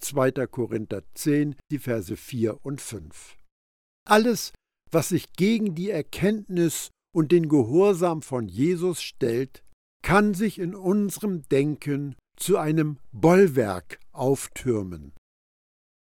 2. 0.00 0.46
Korinther 0.46 1.02
10, 1.14 1.56
die 1.70 1.78
Verse 1.78 2.16
4 2.16 2.64
und 2.64 2.80
5. 2.80 3.36
Alles, 4.06 4.52
was 4.90 5.08
sich 5.08 5.32
gegen 5.32 5.74
die 5.74 5.90
Erkenntnis 5.90 6.90
und 7.14 7.32
den 7.32 7.48
Gehorsam 7.48 8.22
von 8.22 8.48
Jesus 8.48 9.02
stellt, 9.02 9.62
kann 10.02 10.34
sich 10.34 10.58
in 10.58 10.74
unserem 10.74 11.42
Denken 11.48 12.14
zu 12.38 12.58
einem 12.58 12.98
Bollwerk 13.12 13.98
auftürmen. 14.12 15.12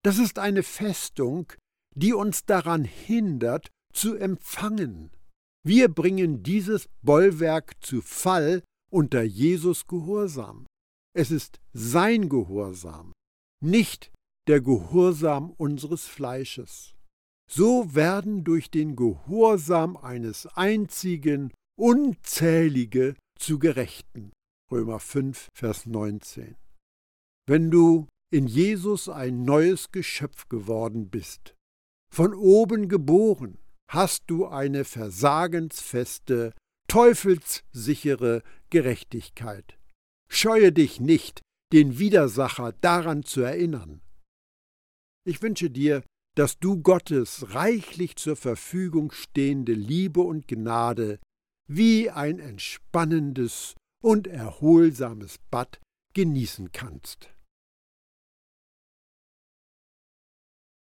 Das 0.03 0.17
ist 0.17 0.39
eine 0.39 0.63
Festung, 0.63 1.53
die 1.95 2.13
uns 2.13 2.45
daran 2.45 2.83
hindert, 2.83 3.69
zu 3.93 4.15
empfangen. 4.15 5.11
Wir 5.63 5.87
bringen 5.87 6.41
dieses 6.41 6.89
Bollwerk 7.03 7.75
zu 7.81 8.01
Fall 8.01 8.63
unter 8.91 9.21
Jesus 9.21 9.85
Gehorsam. 9.85 10.65
Es 11.15 11.29
ist 11.29 11.59
sein 11.73 12.27
Gehorsam, 12.27 13.13
nicht 13.63 14.11
der 14.47 14.61
Gehorsam 14.61 15.51
unseres 15.51 16.07
Fleisches. 16.07 16.92
So 17.55 17.93
werden 17.93 18.43
durch 18.43 18.71
den 18.71 18.95
Gehorsam 18.95 19.95
eines 19.95 20.47
einzigen 20.47 21.53
unzählige 21.79 23.13
zu 23.37 23.59
Gerechten. 23.59 24.31
Römer 24.71 24.99
5, 24.99 25.49
Vers 25.53 25.85
19. 25.85 26.55
Wenn 27.45 27.69
du 27.69 28.07
in 28.31 28.47
Jesus 28.47 29.07
ein 29.07 29.43
neues 29.43 29.91
Geschöpf 29.91 30.49
geworden 30.49 31.11
bist, 31.11 31.53
von 32.11 32.33
oben 32.33 32.89
geboren, 32.89 33.59
hast 33.87 34.23
du 34.25 34.47
eine 34.47 34.83
versagensfeste, 34.83 36.53
teufelssichere 36.87 38.41
Gerechtigkeit. 38.71 39.77
Scheue 40.27 40.71
dich 40.71 40.99
nicht, 40.99 41.41
den 41.71 41.99
Widersacher 41.99 42.71
daran 42.81 43.21
zu 43.21 43.41
erinnern. 43.41 44.01
Ich 45.23 45.43
wünsche 45.43 45.69
dir, 45.69 46.03
dass 46.35 46.59
du 46.59 46.81
Gottes 46.81 47.53
reichlich 47.53 48.15
zur 48.15 48.35
Verfügung 48.35 49.11
stehende 49.11 49.73
Liebe 49.73 50.21
und 50.21 50.47
Gnade 50.47 51.19
wie 51.67 52.09
ein 52.09 52.39
entspannendes 52.39 53.75
und 54.01 54.27
erholsames 54.27 55.37
Bad 55.49 55.79
genießen 56.13 56.71
kannst. 56.71 57.32